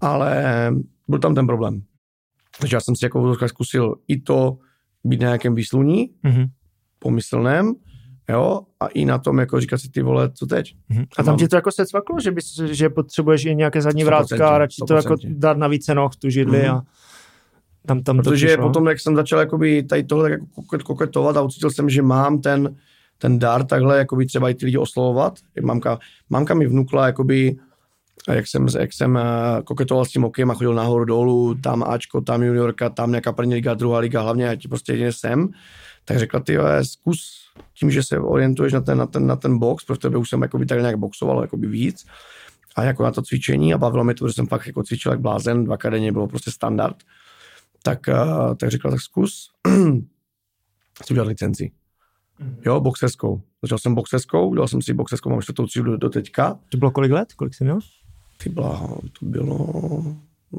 [0.00, 0.44] ale
[1.08, 1.82] byl tam ten problém.
[2.60, 4.58] Takže já jsem si jako vodovkách zkusil i to
[5.04, 6.48] být na nějakém výsluní, mm-hmm.
[6.98, 7.74] pomyslném,
[8.30, 10.74] jo, a i na tom, jako říkat si ty vole, co teď.
[10.90, 11.06] Mm-hmm.
[11.18, 14.48] A tam ti to jako se cvaklo, že, bys, že potřebuješ i nějaké zadní vrátka
[14.48, 14.86] a radši 100%.
[14.86, 16.76] to jako dát na více noh, tu židli mm-hmm.
[16.76, 16.82] a
[17.86, 21.70] tam, tam Protože to potom, jak jsem začal jakoby tady tohle jako koketovat a ucítil
[21.70, 22.76] jsem, že mám ten,
[23.18, 25.38] ten dar takhle, jakoby třeba i ty lidi oslovovat.
[25.62, 25.98] Mamka,
[26.30, 27.56] mamka mi vnukla, jakoby,
[28.28, 29.22] jak jsem, jak jsem eh,
[29.64, 33.54] koketoval s tím okem a chodil nahoru dolů, tam Ačko, tam juniorka, tam nějaká první
[33.54, 35.48] liga, druhá liga, hlavně já ti prostě jedině jsem,
[36.04, 37.40] tak řekla ty, zkus
[37.78, 40.66] tím, že se orientuješ na ten, na ten, na ten box, protože už jsem jakoby
[40.66, 42.06] tak nějak boxoval jakoby víc,
[42.76, 45.20] a jako na to cvičení a bavilo mě to, že jsem fakt jako cvičil jak
[45.20, 46.96] blázen, dvakrát denně bylo prostě standard,
[47.82, 49.50] tak, uh, tak řekla, tak zkus
[51.04, 51.72] si udělat licenci.
[52.38, 52.56] Mm.
[52.66, 53.42] Jo, boxerskou.
[53.62, 56.58] Začal jsem boxerskou, udělal jsem si boxerskou, mám čtvrtou třídu do, do teďka.
[56.68, 57.32] To bylo kolik let?
[57.32, 57.78] Kolik jsi měl?
[58.42, 59.66] Ty bláho, to bylo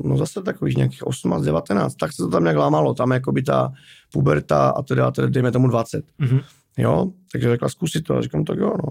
[0.04, 3.44] no zase takových nějakých 18, 19, tak se to tam nějak lámalo, tam jako by
[3.44, 3.74] ta
[4.14, 6.06] puberta a teda, a teda dejme tomu 20.
[6.20, 6.44] Mm-hmm.
[6.78, 8.90] Jo, takže řekla zkusit to a říkám, tak jo, no.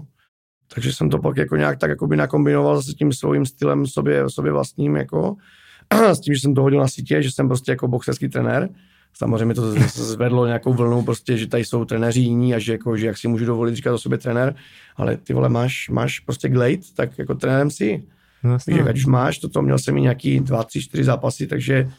[0.73, 4.29] Takže jsem to pak jako nějak tak jako by nakombinoval zase tím svým stylem sobě,
[4.29, 5.35] sobě vlastním, jako
[6.13, 8.69] s tím, že jsem to hodil na sítě, že jsem prostě jako boxerský trenér.
[9.13, 13.05] Samozřejmě to zvedlo nějakou vlnu, prostě, že tady jsou trenéři jiní a že, jako, že
[13.05, 14.55] jak si můžu dovolit říkat o sobě trenér,
[14.95, 18.03] ale ty vole, máš, máš prostě glade, tak jako trenérem si.
[18.43, 21.89] No, Víš, ať už máš, toto měl jsem i nějaký dva, tři, čtyři zápasy, takže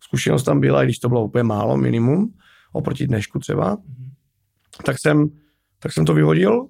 [0.00, 2.34] zkušenost tam byla, i když to bylo úplně málo, minimum,
[2.72, 4.10] oproti dnešku třeba, mm-hmm.
[4.84, 5.28] tak jsem,
[5.78, 6.66] tak jsem to vyhodil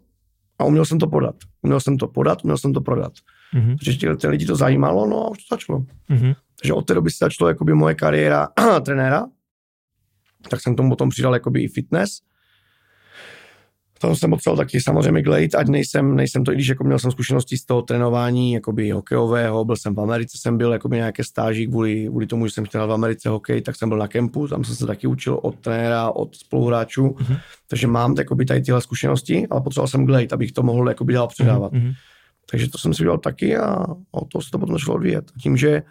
[0.59, 1.35] a uměl jsem to podat.
[1.63, 3.13] Uměl jsem to podat, uměl jsem to prodat.
[3.55, 3.77] Mm-hmm.
[3.79, 5.79] Protože ty lidi to zajímalo, no a už to začalo.
[6.11, 6.35] Mm-hmm.
[6.61, 8.49] Takže od té doby se začalo jakoby moje kariéra
[8.85, 9.27] trenéra,
[10.51, 12.21] tak jsem tomu potom přidal jakoby i fitness,
[14.09, 17.11] to jsem potřeboval taky samozřejmě Glade, ať nejsem, nejsem to, i když jako měl jsem
[17.11, 21.67] zkušenosti z toho trénování jakoby hokejového, byl jsem v Americe, jsem byl jakoby nějaké stáži
[21.67, 24.65] kvůli, kvůli tomu, že jsem chtěl v Americe hokej, tak jsem byl na kempu, tam
[24.65, 27.41] jsem se taky učil od trenéra, od spoluhráčů, mm-hmm.
[27.69, 31.29] takže mám jakoby tady tyhle zkušenosti, ale potřeboval jsem Glade, abych to mohl jakoby dál
[31.29, 31.73] předávat.
[31.73, 31.93] Mm-hmm.
[32.51, 35.33] Takže to jsem si udělal taky a o to se to potom začalo odvíjet.
[35.43, 35.83] Tím, že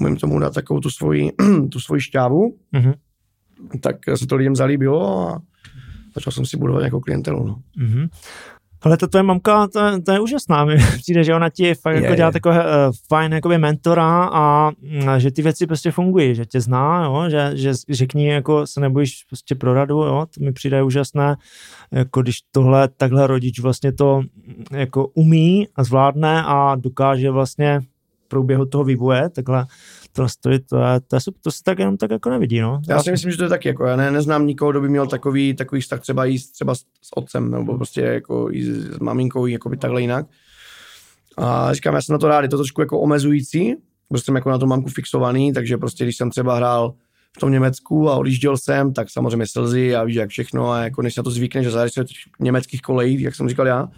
[0.00, 1.32] umím tomu dát takovou tu svoji,
[1.72, 2.94] tu svoji šťávu, mm-hmm.
[3.80, 5.42] tak se to lidem zalíbilo a
[6.18, 7.46] začal jsem si budovat nějakou klientelu.
[7.46, 7.56] No.
[7.82, 8.08] Mm-hmm.
[8.82, 10.64] Ale to tvoje mamka, to, je- to je úžasná.
[10.64, 12.32] Mi přijde, že ona ti fakt Je, jako dělá je.
[12.32, 17.04] takové uh, fajn jakoby mentora a mm, že ty věci prostě fungují, že tě zná,
[17.04, 20.52] jo, že, že, že k ní jako se nebojíš prostě pro radu, jo, to mi
[20.52, 21.36] přijde úžasné,
[21.92, 27.80] jako když tohle takhle rodič vlastně to mm, jako umí a zvládne a dokáže vlastně
[28.28, 29.66] průběhu toho vývoje takhle
[30.12, 32.80] to stojí, to, je, to, je, super, to se tak jenom tak jako nevidí, no.
[32.88, 35.06] Já si myslím, že to je taky, jako já ne, neznám nikoho, kdo by měl
[35.06, 39.46] takový, takový vztah třeba jíst třeba s, s otcem, nebo prostě jako jíst s maminkou,
[39.46, 40.26] jako by takhle jinak.
[41.36, 43.74] A říkám, já jsem na to rád, je to trošku jako omezující,
[44.08, 46.94] protože jsem jako na to mamku fixovaný, takže prostě když jsem třeba hrál
[47.36, 51.02] v tom Německu a odjížděl jsem, tak samozřejmě slzy a víš, jak všechno a jako
[51.02, 53.88] než se na to zvykneš, že se v německých kolejích, jak jsem říkal já,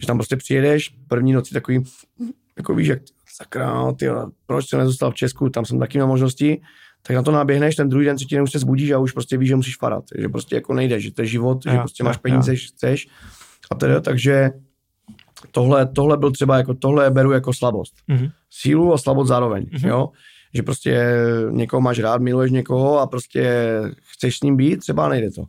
[0.00, 1.84] že tam prostě přijedeš, první noci takový,
[2.56, 3.02] jako víš, jak
[3.36, 4.06] sakra, no, ty,
[4.46, 6.60] proč jsem nezůstal v Česku, tam jsem taky měl možnosti,
[7.02, 9.36] tak na to naběhneš, ten druhý den, třetí den už se zbudíš a už prostě
[9.36, 12.02] víš, že musíš farat, že prostě jako nejde, že to je život, že Jo, prostě
[12.02, 13.08] jo, máš peníze, že chceš
[13.70, 14.50] a teda, takže
[15.50, 17.94] tohle, tohle byl třeba jako, tohle beru jako slabost.
[18.08, 18.28] Mhm.
[18.50, 19.88] Sílu a slabost zároveň, Mhm.
[19.88, 20.08] jo,
[20.54, 21.04] že prostě
[21.50, 23.72] někoho máš rád, miluješ někoho a prostě
[24.12, 25.44] chceš s ním být, třeba nejde to.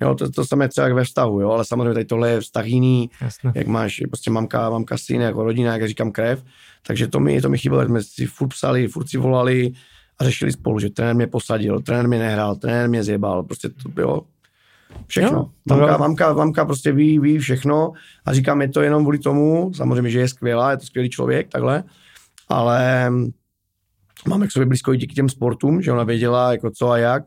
[0.00, 2.66] Jo, to, to samé třeba jak ve vztahu, jo, ale samozřejmě tady tohle je vztah
[2.66, 3.52] jiný, Jasně.
[3.54, 6.44] jak máš prostě mamka, mamka syn, jako rodina, jak říkám krev,
[6.86, 9.72] takže to mi, to mi chybělo, že jsme si furt psali, furt si volali
[10.18, 13.88] a řešili spolu, že trenér mě posadil, trenér mě nehrál, trenér mě zjebal, prostě to
[13.88, 14.22] bylo
[15.06, 15.38] všechno.
[15.38, 17.92] Jo, to mamka, mamka, mamka prostě ví, ví všechno
[18.24, 21.48] a říkám, je to jenom kvůli tomu, samozřejmě, že je skvělá, je to skvělý člověk,
[21.48, 21.84] takhle,
[22.48, 23.10] ale
[24.28, 27.24] máme k sobě blízko i díky těm sportům, že ona věděla, jako co a jak,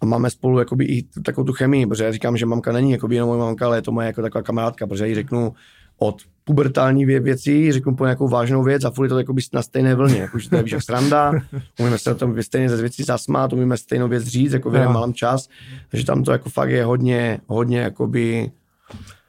[0.00, 3.14] a máme spolu jakoby i takovou tu chemii, protože já říkám, že mamka není jakoby
[3.14, 5.52] jenom moje mamka, ale je to moje jako taková kamarádka, protože jí řeknu
[5.98, 9.62] od pubertální vě- věci, řeknu po nějakou vážnou věc a furt je to jakoby na
[9.62, 11.32] stejné vlně, jako, že to je víš, jak sranda,
[11.80, 14.88] umíme se na tom stejně ze věcí zasmát, umíme stejnou věc říct, jako v jeden
[14.88, 14.92] Jo.
[14.92, 15.48] malém čas,
[15.90, 18.50] takže tam to jako fakt je hodně, hodně jakoby,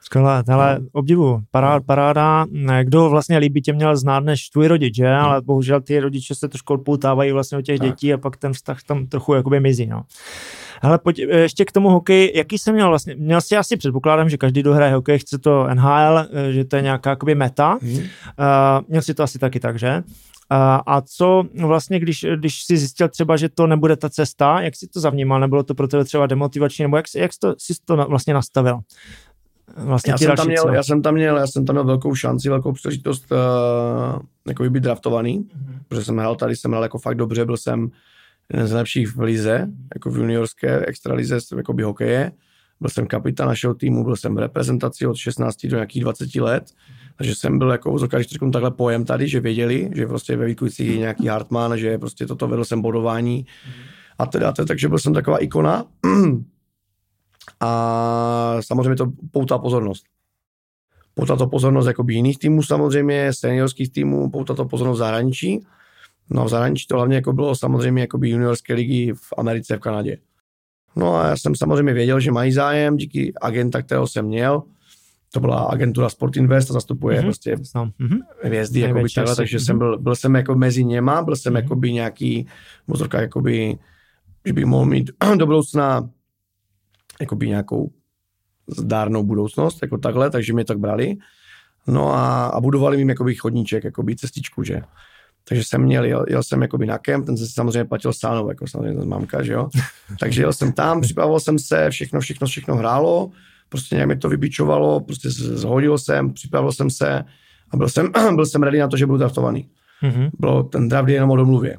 [0.04, 2.46] Skvělé, hele, obdivu, paráda, paráda.
[2.50, 5.08] Ne, Kdo vlastně líbí tě měl znát než tvůj rodič, že?
[5.08, 7.88] Ale bohužel ty rodiče se trošku odpoutávají vlastně od těch Tak.
[7.88, 10.02] dětí a pak ten vztah tam trochu jakoby mizí, no.
[10.84, 12.32] Hele, pojď eh, ještě k tomu hokeji.
[12.38, 13.14] Jaký jsem měl vlastně?
[13.18, 16.76] Měl si asi předpokládám, že každý, kdo hraje hokej, chce to NHL, eh, že to
[16.76, 17.78] je nějaká jakoby meta.
[17.82, 17.98] hm,
[18.38, 20.02] Uh, měl si to asi taky tak, že?
[20.86, 24.86] A co vlastně, když, když jsi zjistil třeba, že to nebude ta cesta, jak jsi
[24.88, 25.40] to zavnímal?
[25.40, 28.78] Nebylo to pro tebe třeba demotivační, nebo jak, jak jsi to, jsi to vlastně nastavil?
[29.76, 32.48] Vlastně já jsem, tam měl, já jsem tam měl, já jsem tam měl velkou šanci,
[32.48, 33.38] velkou příležitost uh,
[34.48, 35.78] jako být draftovaný, Mhm.
[35.88, 37.90] protože jsem hrál tady, jsem hrál jako fakt dobře, byl jsem
[38.50, 42.32] jeden z nejlepších v lize, jako v juniorské extralize, jako by hokeje.
[42.80, 46.70] Byl jsem kapitán našeho týmu, byl jsem v reprezentaci od 16 do nějakých 20 let,
[47.16, 50.46] takže jsem byl jako, když to řeknu takhle pojem tady, že věděli, že prostě ve
[50.46, 53.46] Vítkovicích je nějaký Hartmann, že prostě toto vedl jsem bodování
[54.18, 55.84] a teda, teda, takže byl jsem taková ikona
[57.60, 60.04] a samozřejmě to poutá pozornost.
[61.14, 65.66] Poutá to pozornost jakoby jiných týmů samozřejmě, seniorských týmů, poutá to pozornost zahraničí.
[66.32, 69.80] No a v zahraničí to hlavně jako bylo samozřejmě jakoby juniorské ligy v Americe, v
[69.80, 70.16] Kanadě.
[70.96, 74.62] No a já jsem samozřejmě věděl, že mají zájem díky agenta, kterého jsem měl.
[75.32, 77.22] To byla agentura Sport Invest a zastupuje Mhm.
[77.22, 77.26] mm-hmm.
[77.26, 77.56] prostě
[77.98, 78.18] mhm.
[78.42, 79.64] hvězdy, jakoby Největší takhle, takže Mhm.
[79.64, 81.62] jsem byl, byl jsem jako mezi něma, byl jsem Mhm.
[81.62, 82.46] jakoby nějaký,
[82.86, 83.78] mozorka jakoby,
[84.46, 86.10] že bych mohl mít do budoucna
[87.20, 87.90] jakoby nějakou
[88.68, 91.16] zdárnou budoucnost, jako takhle, takže mě tak brali.
[91.86, 94.80] No a, a budovali mi jakoby chodníček, jakoby cestičku, že.
[95.48, 98.48] Takže jsem měl, jel, jel jsem jakoby na kemp, ten se si samozřejmě platil sánou,
[98.48, 99.68] jako samozřejmě mamka, že jo.
[100.20, 103.30] Takže jel jsem tam, připravoval jsem se, všechno, všechno, všechno hrálo,
[103.68, 107.24] prostě nějak mi to vybičovalo, prostě zhodil jsem, připravil jsem se
[107.70, 109.68] a byl jsem, byl jsem ready na to, že budu draftovaný.
[110.02, 110.28] Mhm.
[110.38, 111.70] Bylo ten draft je jenom o domluvě.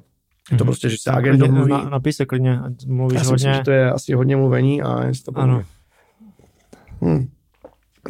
[0.52, 0.66] Je to Mhm.
[0.66, 1.72] prostě, že se agent Klidně domluví.
[1.72, 3.34] Na, napíš se klidně, mluvíš Já si hodně.
[3.34, 5.64] myslím, že to je asi hodně mluvení a jen si to Ano.
[7.02, 7.28] Hmm.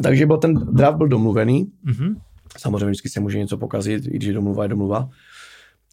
[0.02, 1.66] Takže byl ten draft byl domluvený.
[1.82, 2.16] Mhm.
[2.58, 5.08] Samozřejmě vždycky se může něco pokazit, i když je domluva je domluva.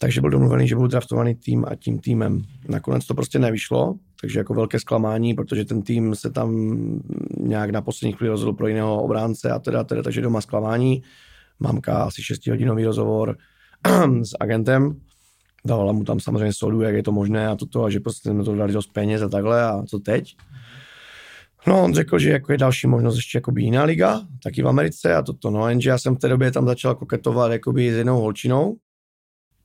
[0.02, 2.44] Takže byl domluvený, že byl draftovaný tým a tím týmem.
[2.70, 6.56] Nakonec to prostě nevyšlo, takže jako velké zklamání, protože ten tým se tam
[7.38, 11.04] nějak na posledních chvíli rozhodl pro jiného obránce a teda, teda takže doma zklamání.
[11.60, 13.38] Mamka asi 6-hodinový rozhovor
[14.24, 14.96] s agentem.
[15.66, 18.44] Dávala mu tam samozřejmě sodu, jak je to možné a toto, a že prostě jsme
[18.44, 20.36] to dali dost peněz a takhle a co teď.
[21.68, 25.16] No, on řekl, že jako je další možnost ještě jakoby jiná liga, taky v Americe
[25.16, 25.52] a toto.
[25.52, 28.78] No, jenže já jsem v té době tam začal koketovat jakoby s jednou holčinou,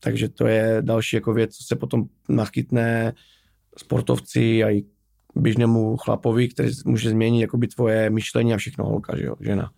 [0.00, 3.12] takže to je další jako věc, co se potom nachytne
[3.78, 4.84] sportovci a i
[5.36, 9.70] běžnému chlapovi, který může změnit jakoby tvoje myšlení a všechno holka, že jo, žena.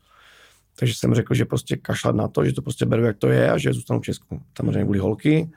[0.79, 3.51] Takže jsem řekl, že prostě kašlat na to, že to prostě beru, jak to je
[3.51, 4.43] a že zůstanu v Česku.
[4.57, 5.51] Samozřejmě kvůli holky,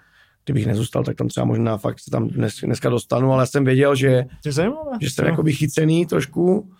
[0.45, 3.95] kdybych nezůstal, tak tam třeba možná fakt se tam dnes, dneska dostanu, ale jsem věděl,
[3.95, 4.25] že
[4.99, 5.31] že jsem Jo.
[5.31, 6.71] jakoby chycený trošku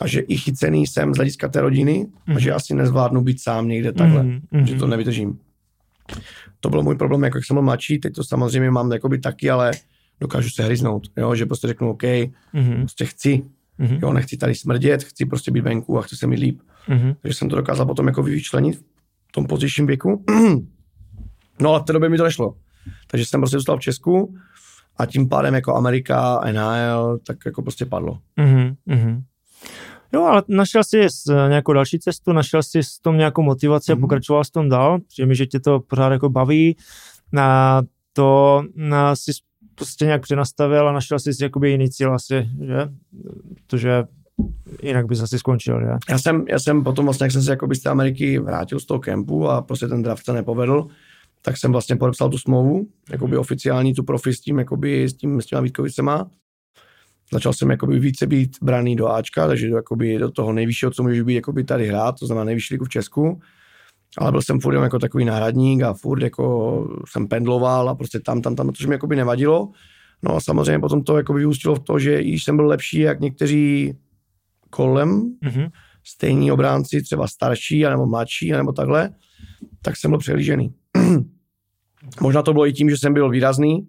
[0.00, 2.36] a že i chycený jsem z hlediska té rodiny mm.
[2.36, 4.66] a že asi nezvládnu být sám někde takhle, mm.
[4.66, 5.38] že to nevydržím.
[6.60, 9.50] To byl můj problém, jako jak jsem byl mladší, teď to samozřejmě mám jakoby taky,
[9.50, 9.72] ale
[10.20, 12.02] dokážu se hryznout, jo, že prostě řeknu OK,
[12.52, 12.76] mm.
[12.78, 13.42] prostě chci,
[13.78, 13.98] mm.
[14.02, 16.60] jo, nechci tady smrdět, chci prostě být venku a chci se mít líp.
[16.88, 17.14] Mm.
[17.22, 18.78] Takže jsem to dokázal potom jako vyčlenit
[19.28, 20.24] v tom pozdějším věku.
[21.60, 22.56] no a v té době mi to nešlo.
[23.06, 24.34] Takže jsem prostě zůstal v Česku
[24.96, 28.18] a tím pádem jako Amerika, NHL, tak jako prostě padlo.
[28.38, 29.22] Mm-hmm.
[30.12, 31.06] Jo, ale našel jsi
[31.48, 33.92] nějakou další cestu, našel jsi s tom nějakou motivaci mm-hmm.
[33.92, 34.00] a mhm.
[34.00, 36.76] pokračoval s tom dál, protože mi, že tě to pořád jako baví,
[37.38, 37.82] a
[38.12, 38.62] to
[38.94, 39.32] a si
[39.74, 42.88] prostě nějak přenastavil a našel jsi jakoby jiný cíl asi, že?
[43.54, 44.04] Protože
[44.82, 45.90] jinak bys asi skončil, že?
[46.10, 48.86] Já jsem, já jsem potom vlastně, jak jsem se jakoby z té Ameriky vrátil z
[48.86, 50.86] toho kempu a prostě ten draft se nepovedl,
[51.42, 55.40] tak jsem vlastně podepsal tu smlouvu, jakoby oficiální, tu profi s tím, jakoby s, tím,
[55.40, 56.30] s těma Vítkovicema.
[57.32, 61.02] Začal jsem jakoby více být braný do Ačka, takže do, jakoby, do toho nejvyššího, co
[61.02, 63.40] může být jakoby tady hrát, to znamená nejvyšší ligu v Česku.
[64.18, 68.42] Ale byl jsem furt jako takový náhradník a furt jako jsem pendloval a prostě tam,
[68.42, 69.70] tam, tam, protože mi jakoby nevadilo.
[70.22, 73.20] No a samozřejmě potom to jakoby vyústilo v to, že i jsem byl lepší jak
[73.20, 73.94] někteří
[74.70, 75.70] kolem, mm-hmm.
[76.04, 79.10] stejní obránci, třeba starší, nebo mladší, nebo takhle,
[79.82, 80.74] tak jsem byl přehlížený.
[82.20, 83.88] Možná to bylo i tím, že jsem byl výrazný,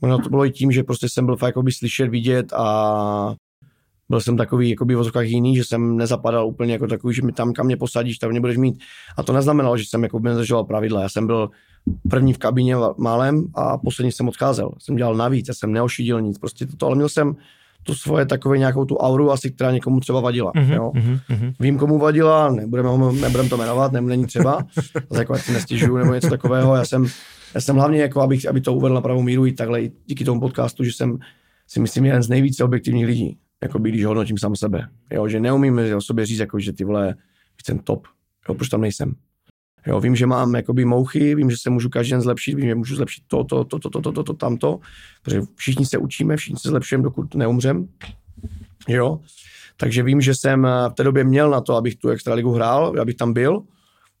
[0.00, 3.34] možná to bylo i tím, že prostě jsem byl fakt jakoby slyšet, vidět a
[4.08, 7.32] byl jsem takový jakoby v vozovkách jiný, že jsem nezapadal úplně jako takový, že mi
[7.32, 8.78] tam, kam mě posadíš, tam mě budeš mít.
[9.16, 11.02] A to neznamenalo, že jsem jako nedržoval pravidla.
[11.02, 11.50] Já jsem byl
[12.10, 14.70] první v kabině málem a poslední jsem odcházel.
[14.78, 17.36] Jsem dělal navíc, já jsem neošidil nic, prostě toto, ale měl jsem
[17.82, 20.52] tu svoje takové nějakou tu auru asi, která někomu třeba vadila.
[20.52, 20.92] Mm-hmm, jo?
[20.94, 21.54] Mm-hmm.
[21.60, 22.88] Vím, komu vadila, nebudeme,
[23.20, 24.66] nebudeme to jmenovat, není třeba,
[25.10, 26.76] zase jako si nestěžuju nebo něco takového.
[26.76, 27.06] Já jsem,
[27.56, 30.24] já jsem hlavně, jako abych, aby to uvedl na pravou míru i takhle i díky
[30.24, 31.18] tomu podcastu, že jsem
[31.66, 34.88] si myslím jeden z nejvíce objektivních lidí, jako když hodnotím sám sebe.
[35.12, 35.28] Jo?
[35.28, 37.14] Že neumím o sobě říct, jako, že ty vole,
[37.66, 38.06] jsem top,
[38.48, 38.54] jo?
[38.54, 39.14] proč tam nejsem.
[39.86, 42.74] Jo, vím, že mám jakoby mouchy, vím, že se můžu každý den zlepšit, vím, že
[42.74, 44.80] můžu zlepšit to, to, to, to, to, to, to, to tamto,
[45.22, 47.88] protože všichni se učíme, všichni se zlepšujeme, dokud neumřem.
[48.88, 49.20] Jo,
[49.76, 53.16] takže vím, že jsem v té době měl na to, abych tu extraligu hrál, abych
[53.16, 53.62] tam byl,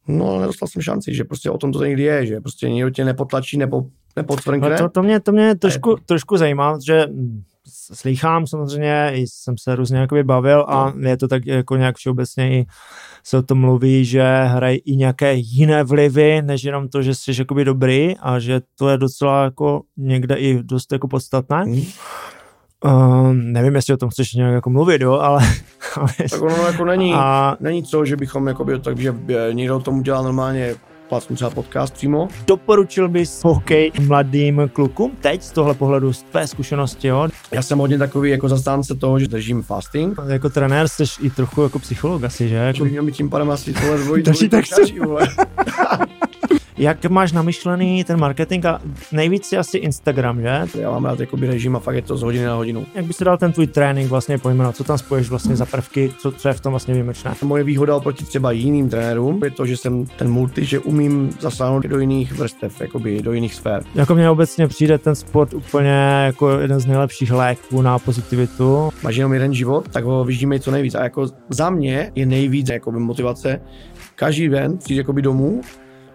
[0.08, 2.90] no ale nedostal jsem šanci, že prostě o tom to někdy je, že prostě nikdo
[2.90, 3.86] tě nepotlačí, nepo,
[4.16, 4.70] nepodfrkne.
[4.70, 7.06] No to, to, mě, to mě trošku, trošku zajímá, že
[7.92, 11.08] slýchám samozřejmě, jsem se různě jakoby bavil a no.
[11.08, 12.66] je to tak jako nějak všeobecně i
[13.24, 17.32] se o tom mluví, že hrají i nějaké jiné vlivy, než jenom to, že jsi
[17.38, 21.64] jakoby dobrý a že to je docela jako někde i dost jako podstatné.
[21.64, 21.82] Mm.
[22.84, 25.42] Uh, nevím, jestli o tom chceš nějak jako mluvit, jo, ale...
[26.30, 27.56] tak ono jako není, a...
[27.60, 29.14] není co, že bychom jako tak, že
[29.52, 30.74] někdo tomu dělá normálně
[31.08, 32.28] platformu třeba podcast přímo.
[32.46, 37.28] Doporučil bys hokej mladým klukům teď z tohle pohledu, z tvé zkušenosti, jo?
[37.52, 40.18] Já jsem hodně takový jako zastánce toho, že držím fasting.
[40.28, 42.54] Jako trenér jsi i trochu jako psycholog asi, že?
[42.54, 42.84] Jako...
[42.84, 45.26] Měl mi tím pádem asi tohle dvojí, dvojí, dvojí, dvojí,
[46.78, 48.80] Jak máš namyšlený ten marketing a
[49.12, 50.80] nejvíc je asi Instagram, že?
[50.80, 52.86] Já mám rád jakoby režim a fakt je to z hodiny na hodinu.
[52.94, 54.76] Jak bys dal ten tvůj trénink vlastně pojmenovat?
[54.76, 56.12] Co tam spojíš vlastně za prvky?
[56.18, 57.34] Co, co je v tom vlastně výjimečné?
[57.42, 61.82] Moje výhoda oproti třeba jiným trenérům je to, že jsem ten multi, že umím zasáhnout
[61.82, 63.82] do jiných vrstev, jakoby do jiných sfér.
[63.94, 68.90] Jako mně obecně přijde ten sport úplně jako jeden z nejlepších léků na pozitivitu.
[69.02, 70.94] Máš jenom jeden život, tak ho vyždíme co nejvíc.
[70.94, 73.60] A jako za mě je nejvíc jakoby motivace
[74.14, 75.60] každý den přijít jakoby domů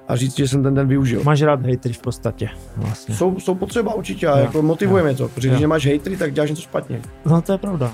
[0.08, 1.24] a říct, že jsem ten den využil.
[1.24, 2.50] Máš rád hejtry v podstatě.
[2.78, 3.16] Vlastně.
[3.16, 5.52] Jsou, jsou potřeba určitě a jako motivujeme to, protože jo.
[5.54, 7.02] když nemáš hejtry, tak děláš něco špatně.
[7.26, 7.94] No to je pravda.